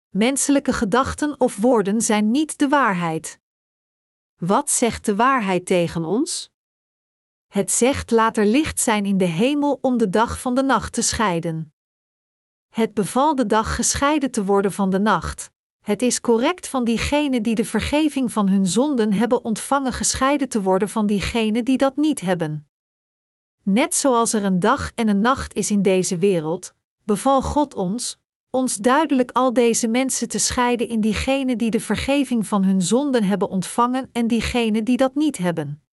Menselijke 0.09 0.73
gedachten 0.73 1.39
of 1.39 1.57
woorden 1.57 2.01
zijn 2.01 2.31
niet 2.31 2.57
de 2.57 2.67
waarheid. 2.67 3.39
Wat 4.35 4.69
zegt 4.69 5.05
de 5.05 5.15
waarheid 5.15 5.65
tegen 5.65 6.05
ons? 6.05 6.51
Het 7.47 7.71
zegt 7.71 8.11
laat 8.11 8.37
er 8.37 8.45
licht 8.45 8.79
zijn 8.79 9.05
in 9.05 9.17
de 9.17 9.25
hemel 9.25 9.77
om 9.81 9.97
de 9.97 10.09
dag 10.09 10.41
van 10.41 10.55
de 10.55 10.63
nacht 10.63 10.93
te 10.93 11.01
scheiden. 11.01 11.73
Het 12.73 12.93
beval 12.93 13.35
de 13.35 13.45
dag 13.45 13.75
gescheiden 13.75 14.31
te 14.31 14.45
worden 14.45 14.71
van 14.71 14.89
de 14.89 14.99
nacht. 14.99 15.51
Het 15.81 16.01
is 16.01 16.21
correct 16.21 16.67
van 16.67 16.83
diegenen 16.83 17.43
die 17.43 17.55
de 17.55 17.65
vergeving 17.65 18.31
van 18.31 18.47
hun 18.47 18.67
zonden 18.67 19.13
hebben 19.13 19.43
ontvangen 19.43 19.93
gescheiden 19.93 20.49
te 20.49 20.61
worden 20.61 20.89
van 20.89 21.05
diegenen 21.05 21.65
die 21.65 21.77
dat 21.77 21.95
niet 21.95 22.21
hebben. 22.21 22.67
Net 23.63 23.95
zoals 23.95 24.33
er 24.33 24.43
een 24.43 24.59
dag 24.59 24.91
en 24.95 25.07
een 25.07 25.21
nacht 25.21 25.53
is 25.53 25.71
in 25.71 25.81
deze 25.81 26.17
wereld, 26.17 26.73
beval 27.03 27.41
God 27.41 27.73
ons, 27.73 28.19
ons 28.49 28.75
duidelijk 28.75 29.31
al 29.31 29.53
deze 29.53 29.87
mensen 29.87 30.27
te 30.27 30.39
scheiden 30.39 30.87
in 30.87 31.01
diegenen 31.01 31.57
die 31.57 31.69
de 31.69 31.79
vergeving 31.79 32.47
van 32.47 32.63
hun 32.63 32.81
zonden 32.81 33.23
hebben 33.23 33.49
ontvangen 33.49 34.09
en 34.11 34.27
diegenen 34.27 34.83
die 34.83 34.97
dat 34.97 35.15
niet 35.15 35.37
hebben. 35.37 35.83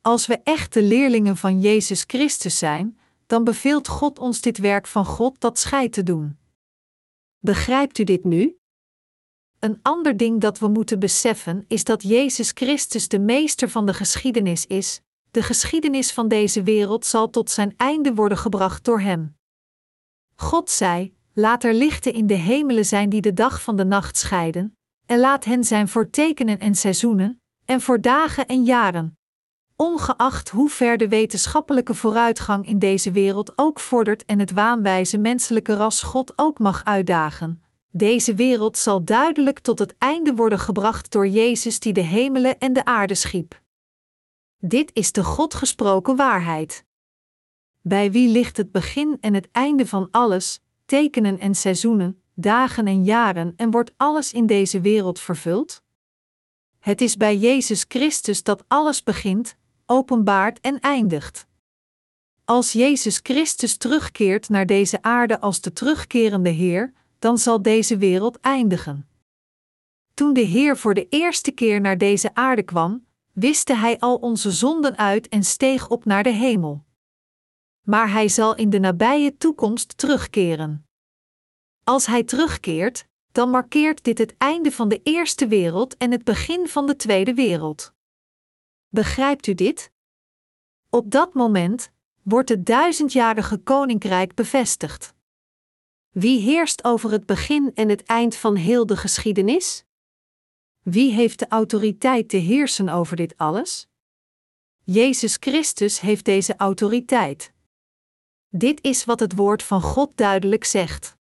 Als 0.00 0.26
we 0.26 0.40
echte 0.44 0.82
leerlingen 0.82 1.36
van 1.36 1.60
Jezus 1.60 2.04
Christus 2.06 2.58
zijn, 2.58 2.98
dan 3.26 3.44
beveelt 3.44 3.88
God 3.88 4.18
ons 4.18 4.40
dit 4.40 4.58
werk 4.58 4.86
van 4.86 5.04
God 5.04 5.40
dat 5.40 5.58
scheid 5.58 5.92
te 5.92 6.02
doen. 6.02 6.38
Begrijpt 7.38 7.98
u 7.98 8.04
dit 8.04 8.24
nu? 8.24 8.56
Een 9.58 9.78
ander 9.82 10.16
ding 10.16 10.40
dat 10.40 10.58
we 10.58 10.68
moeten 10.68 10.98
beseffen 10.98 11.64
is 11.68 11.84
dat 11.84 12.02
Jezus 12.02 12.50
Christus 12.54 13.08
de 13.08 13.18
meester 13.18 13.68
van 13.68 13.86
de 13.86 13.94
geschiedenis 13.94 14.66
is. 14.66 15.00
De 15.30 15.42
geschiedenis 15.42 16.12
van 16.12 16.28
deze 16.28 16.62
wereld 16.62 17.06
zal 17.06 17.30
tot 17.30 17.50
zijn 17.50 17.74
einde 17.76 18.14
worden 18.14 18.38
gebracht 18.38 18.84
door 18.84 19.00
Hem. 19.00 19.36
God 20.34 20.70
zei: 20.70 21.14
Laat 21.32 21.64
er 21.64 21.74
lichten 21.74 22.12
in 22.12 22.26
de 22.26 22.34
hemelen 22.34 22.84
zijn 22.84 23.08
die 23.08 23.20
de 23.20 23.32
dag 23.32 23.62
van 23.62 23.76
de 23.76 23.84
nacht 23.84 24.16
scheiden, 24.16 24.76
en 25.06 25.18
laat 25.18 25.44
hen 25.44 25.64
zijn 25.64 25.88
voor 25.88 26.10
tekenen 26.10 26.58
en 26.58 26.74
seizoenen, 26.74 27.42
en 27.64 27.80
voor 27.80 28.00
dagen 28.00 28.46
en 28.46 28.64
jaren, 28.64 29.18
Ongeacht 29.76 30.50
hoe 30.50 30.68
ver 30.68 30.96
de 30.96 31.08
wetenschappelijke 31.08 31.94
vooruitgang 31.94 32.66
in 32.66 32.78
deze 32.78 33.10
wereld 33.10 33.52
ook 33.56 33.80
vordert 33.80 34.24
en 34.24 34.38
het 34.38 34.52
waanwijze 34.52 35.18
menselijke 35.18 35.74
ras 35.74 36.02
God 36.02 36.32
ook 36.36 36.58
mag 36.58 36.84
uitdagen, 36.84 37.62
deze 37.90 38.34
wereld 38.34 38.78
zal 38.78 39.04
duidelijk 39.04 39.58
tot 39.58 39.78
het 39.78 39.94
einde 39.98 40.34
worden 40.34 40.58
gebracht 40.58 41.12
door 41.12 41.28
Jezus 41.28 41.80
die 41.80 41.92
de 41.92 42.00
hemelen 42.00 42.58
en 42.58 42.72
de 42.72 42.84
aarde 42.84 43.14
schiep. 43.14 43.60
Dit 44.58 44.90
is 44.92 45.12
de 45.12 45.24
God 45.24 45.54
gesproken 45.54 46.16
waarheid. 46.16 46.84
Bij 47.80 48.12
wie 48.12 48.28
ligt 48.28 48.56
het 48.56 48.72
begin 48.72 49.16
en 49.20 49.34
het 49.34 49.48
einde 49.52 49.86
van 49.86 50.08
alles, 50.10 50.60
tekenen 50.84 51.38
en 51.38 51.54
seizoenen, 51.54 52.22
dagen 52.34 52.86
en 52.86 53.04
jaren 53.04 53.52
en 53.56 53.70
wordt 53.70 53.92
alles 53.96 54.32
in 54.32 54.46
deze 54.46 54.80
wereld 54.80 55.20
vervuld? 55.20 55.82
Het 56.78 57.00
is 57.00 57.16
bij 57.16 57.36
Jezus 57.36 57.84
Christus 57.88 58.42
dat 58.42 58.64
alles 58.68 59.02
begint, 59.02 59.56
openbaart 59.86 60.60
en 60.60 60.80
eindigt. 60.80 61.46
Als 62.44 62.72
Jezus 62.72 63.20
Christus 63.22 63.76
terugkeert 63.76 64.48
naar 64.48 64.66
deze 64.66 65.02
aarde 65.02 65.40
als 65.40 65.60
de 65.60 65.72
terugkerende 65.72 66.50
Heer, 66.50 66.92
dan 67.18 67.38
zal 67.38 67.62
deze 67.62 67.96
wereld 67.96 68.40
eindigen. 68.40 69.08
Toen 70.14 70.32
de 70.32 70.40
Heer 70.40 70.76
voor 70.76 70.94
de 70.94 71.08
eerste 71.08 71.50
keer 71.50 71.80
naar 71.80 71.98
deze 71.98 72.34
aarde 72.34 72.62
kwam, 72.62 73.06
wiste 73.32 73.74
Hij 73.74 73.98
al 73.98 74.16
onze 74.16 74.50
zonden 74.50 74.96
uit 74.96 75.28
en 75.28 75.42
steeg 75.42 75.88
op 75.88 76.04
naar 76.04 76.22
de 76.22 76.32
hemel. 76.32 76.84
Maar 77.80 78.10
Hij 78.10 78.28
zal 78.28 78.54
in 78.54 78.70
de 78.70 78.78
nabije 78.78 79.36
toekomst 79.36 79.98
terugkeren. 79.98 80.86
Als 81.84 82.06
Hij 82.06 82.22
terugkeert, 82.22 83.06
dan 83.32 83.50
markeert 83.50 84.04
dit 84.04 84.18
het 84.18 84.34
einde 84.38 84.72
van 84.72 84.88
de 84.88 85.00
eerste 85.02 85.46
wereld 85.46 85.96
en 85.96 86.10
het 86.10 86.24
begin 86.24 86.68
van 86.68 86.86
de 86.86 86.96
tweede 86.96 87.34
wereld. 87.34 87.93
Begrijpt 88.94 89.46
u 89.46 89.54
dit? 89.54 89.90
Op 90.90 91.10
dat 91.10 91.34
moment 91.34 91.90
wordt 92.22 92.48
het 92.48 92.66
duizendjarige 92.66 93.56
koninkrijk 93.56 94.34
bevestigd. 94.34 95.14
Wie 96.10 96.40
heerst 96.40 96.84
over 96.84 97.10
het 97.10 97.26
begin 97.26 97.70
en 97.74 97.88
het 97.88 98.02
eind 98.02 98.36
van 98.36 98.54
heel 98.56 98.86
de 98.86 98.96
geschiedenis? 98.96 99.84
Wie 100.82 101.12
heeft 101.12 101.38
de 101.38 101.48
autoriteit 101.48 102.28
te 102.28 102.36
heersen 102.36 102.88
over 102.88 103.16
dit 103.16 103.36
alles? 103.36 103.86
Jezus 104.82 105.36
Christus 105.40 106.00
heeft 106.00 106.24
deze 106.24 106.56
autoriteit. 106.56 107.52
Dit 108.48 108.82
is 108.82 109.04
wat 109.04 109.20
het 109.20 109.34
woord 109.34 109.62
van 109.62 109.82
God 109.82 110.16
duidelijk 110.16 110.64
zegt. 110.64 111.16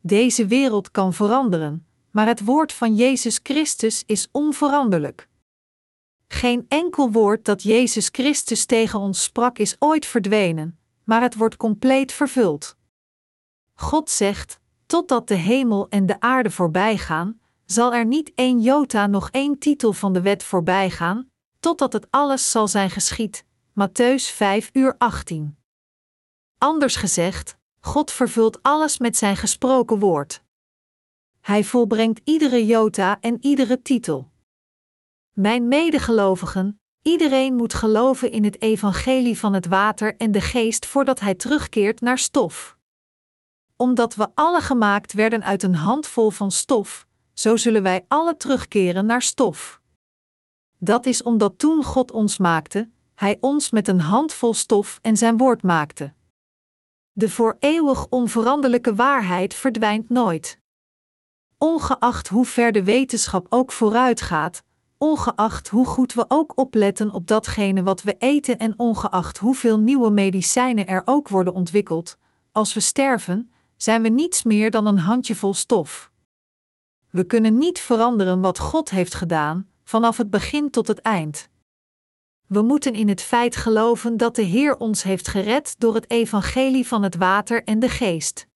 Deze 0.00 0.46
wereld 0.46 0.90
kan 0.90 1.12
veranderen, 1.14 1.86
maar 2.10 2.26
het 2.26 2.44
woord 2.44 2.72
van 2.72 2.94
Jezus 2.94 3.40
Christus 3.42 4.02
is 4.06 4.28
onveranderlijk. 4.32 5.28
Geen 6.32 6.64
enkel 6.68 7.10
woord 7.10 7.44
dat 7.44 7.62
Jezus 7.62 8.08
Christus 8.12 8.64
tegen 8.64 8.98
ons 8.98 9.22
sprak 9.22 9.58
is 9.58 9.76
ooit 9.78 10.06
verdwenen, 10.06 10.78
maar 11.04 11.22
het 11.22 11.36
wordt 11.36 11.56
compleet 11.56 12.12
vervuld. 12.12 12.76
God 13.74 14.10
zegt: 14.10 14.60
Totdat 14.86 15.28
de 15.28 15.34
hemel 15.34 15.88
en 15.88 16.06
de 16.06 16.20
aarde 16.20 16.50
voorbijgaan, 16.50 17.40
zal 17.64 17.94
er 17.94 18.06
niet 18.06 18.32
één 18.34 18.60
jota 18.60 19.06
nog 19.06 19.30
één 19.30 19.58
titel 19.58 19.92
van 19.92 20.12
de 20.12 20.20
wet 20.20 20.42
voorbijgaan, 20.42 21.30
totdat 21.60 21.92
het 21.92 22.06
alles 22.10 22.50
zal 22.50 22.68
zijn 22.68 22.90
geschied. 22.90 23.44
Matthäus 23.70 24.34
5 24.34 24.70
uur 24.72 24.94
18. 24.98 25.56
Anders 26.58 26.96
gezegd, 26.96 27.56
God 27.80 28.10
vervult 28.10 28.62
alles 28.62 28.98
met 28.98 29.16
zijn 29.16 29.36
gesproken 29.36 29.98
woord. 29.98 30.42
Hij 31.40 31.64
volbrengt 31.64 32.20
iedere 32.24 32.66
jota 32.66 33.20
en 33.20 33.36
iedere 33.40 33.82
titel. 33.82 34.29
Mijn 35.32 35.68
medegelovigen, 35.68 36.80
iedereen 37.02 37.54
moet 37.54 37.74
geloven 37.74 38.30
in 38.30 38.44
het 38.44 38.60
evangelie 38.62 39.38
van 39.38 39.52
het 39.52 39.66
water 39.66 40.16
en 40.16 40.32
de 40.32 40.40
geest 40.40 40.86
voordat 40.86 41.20
hij 41.20 41.34
terugkeert 41.34 42.00
naar 42.00 42.18
stof. 42.18 42.76
Omdat 43.76 44.14
we 44.14 44.28
alle 44.34 44.60
gemaakt 44.60 45.12
werden 45.12 45.44
uit 45.44 45.62
een 45.62 45.74
handvol 45.74 46.30
van 46.30 46.50
stof, 46.50 47.06
zo 47.32 47.56
zullen 47.56 47.82
wij 47.82 48.04
alle 48.08 48.36
terugkeren 48.36 49.06
naar 49.06 49.22
stof. 49.22 49.80
Dat 50.78 51.06
is 51.06 51.22
omdat 51.22 51.58
toen 51.58 51.84
God 51.84 52.10
ons 52.10 52.38
maakte, 52.38 52.90
Hij 53.14 53.36
ons 53.40 53.70
met 53.70 53.88
een 53.88 54.00
handvol 54.00 54.54
stof 54.54 54.98
en 55.02 55.16
zijn 55.16 55.36
woord 55.36 55.62
maakte. 55.62 56.14
De 57.12 57.28
voor 57.28 57.56
eeuwig 57.58 58.06
onveranderlijke 58.08 58.94
waarheid 58.94 59.54
verdwijnt 59.54 60.08
nooit. 60.08 60.60
Ongeacht 61.58 62.28
hoe 62.28 62.44
ver 62.44 62.72
de 62.72 62.84
wetenschap 62.84 63.46
ook 63.48 63.72
vooruit 63.72 64.20
gaat, 64.20 64.62
ongeacht 65.02 65.68
hoe 65.68 65.86
goed 65.86 66.14
we 66.14 66.24
ook 66.28 66.52
opletten 66.58 67.10
op 67.10 67.26
datgene 67.26 67.82
wat 67.82 68.02
we 68.02 68.16
eten 68.18 68.58
en 68.58 68.74
ongeacht 68.76 69.38
hoeveel 69.38 69.78
nieuwe 69.78 70.10
medicijnen 70.10 70.86
er 70.86 71.02
ook 71.04 71.28
worden 71.28 71.54
ontwikkeld, 71.54 72.16
als 72.52 72.74
we 72.74 72.80
sterven, 72.80 73.50
zijn 73.76 74.02
we 74.02 74.08
niets 74.08 74.42
meer 74.42 74.70
dan 74.70 74.86
een 74.86 74.98
handjevol 74.98 75.54
stof. 75.54 76.10
We 77.10 77.24
kunnen 77.24 77.58
niet 77.58 77.78
veranderen 77.78 78.40
wat 78.40 78.58
God 78.58 78.90
heeft 78.90 79.14
gedaan, 79.14 79.68
vanaf 79.84 80.16
het 80.16 80.30
begin 80.30 80.70
tot 80.70 80.86
het 80.88 80.98
eind. 80.98 81.48
We 82.46 82.62
moeten 82.62 82.94
in 82.94 83.08
het 83.08 83.22
feit 83.22 83.56
geloven 83.56 84.16
dat 84.16 84.36
de 84.36 84.42
Heer 84.42 84.76
ons 84.76 85.02
heeft 85.02 85.28
gered 85.28 85.74
door 85.78 85.94
het 85.94 86.10
evangelie 86.10 86.86
van 86.86 87.02
het 87.02 87.16
water 87.16 87.64
en 87.64 87.78
de 87.78 87.88
geest. 87.88 88.46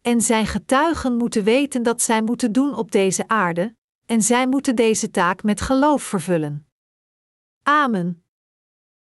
En 0.00 0.20
zijn 0.20 0.46
getuigen 0.46 1.16
moeten 1.16 1.44
weten 1.44 1.82
dat 1.82 2.02
zij 2.02 2.22
moeten 2.22 2.52
doen 2.52 2.76
op 2.76 2.90
deze 2.90 3.28
aarde, 3.28 3.74
en 4.06 4.22
zij 4.22 4.46
moeten 4.46 4.76
deze 4.76 5.10
taak 5.10 5.42
met 5.42 5.60
geloof 5.60 6.02
vervullen. 6.02 6.66
Amen. 7.62 8.23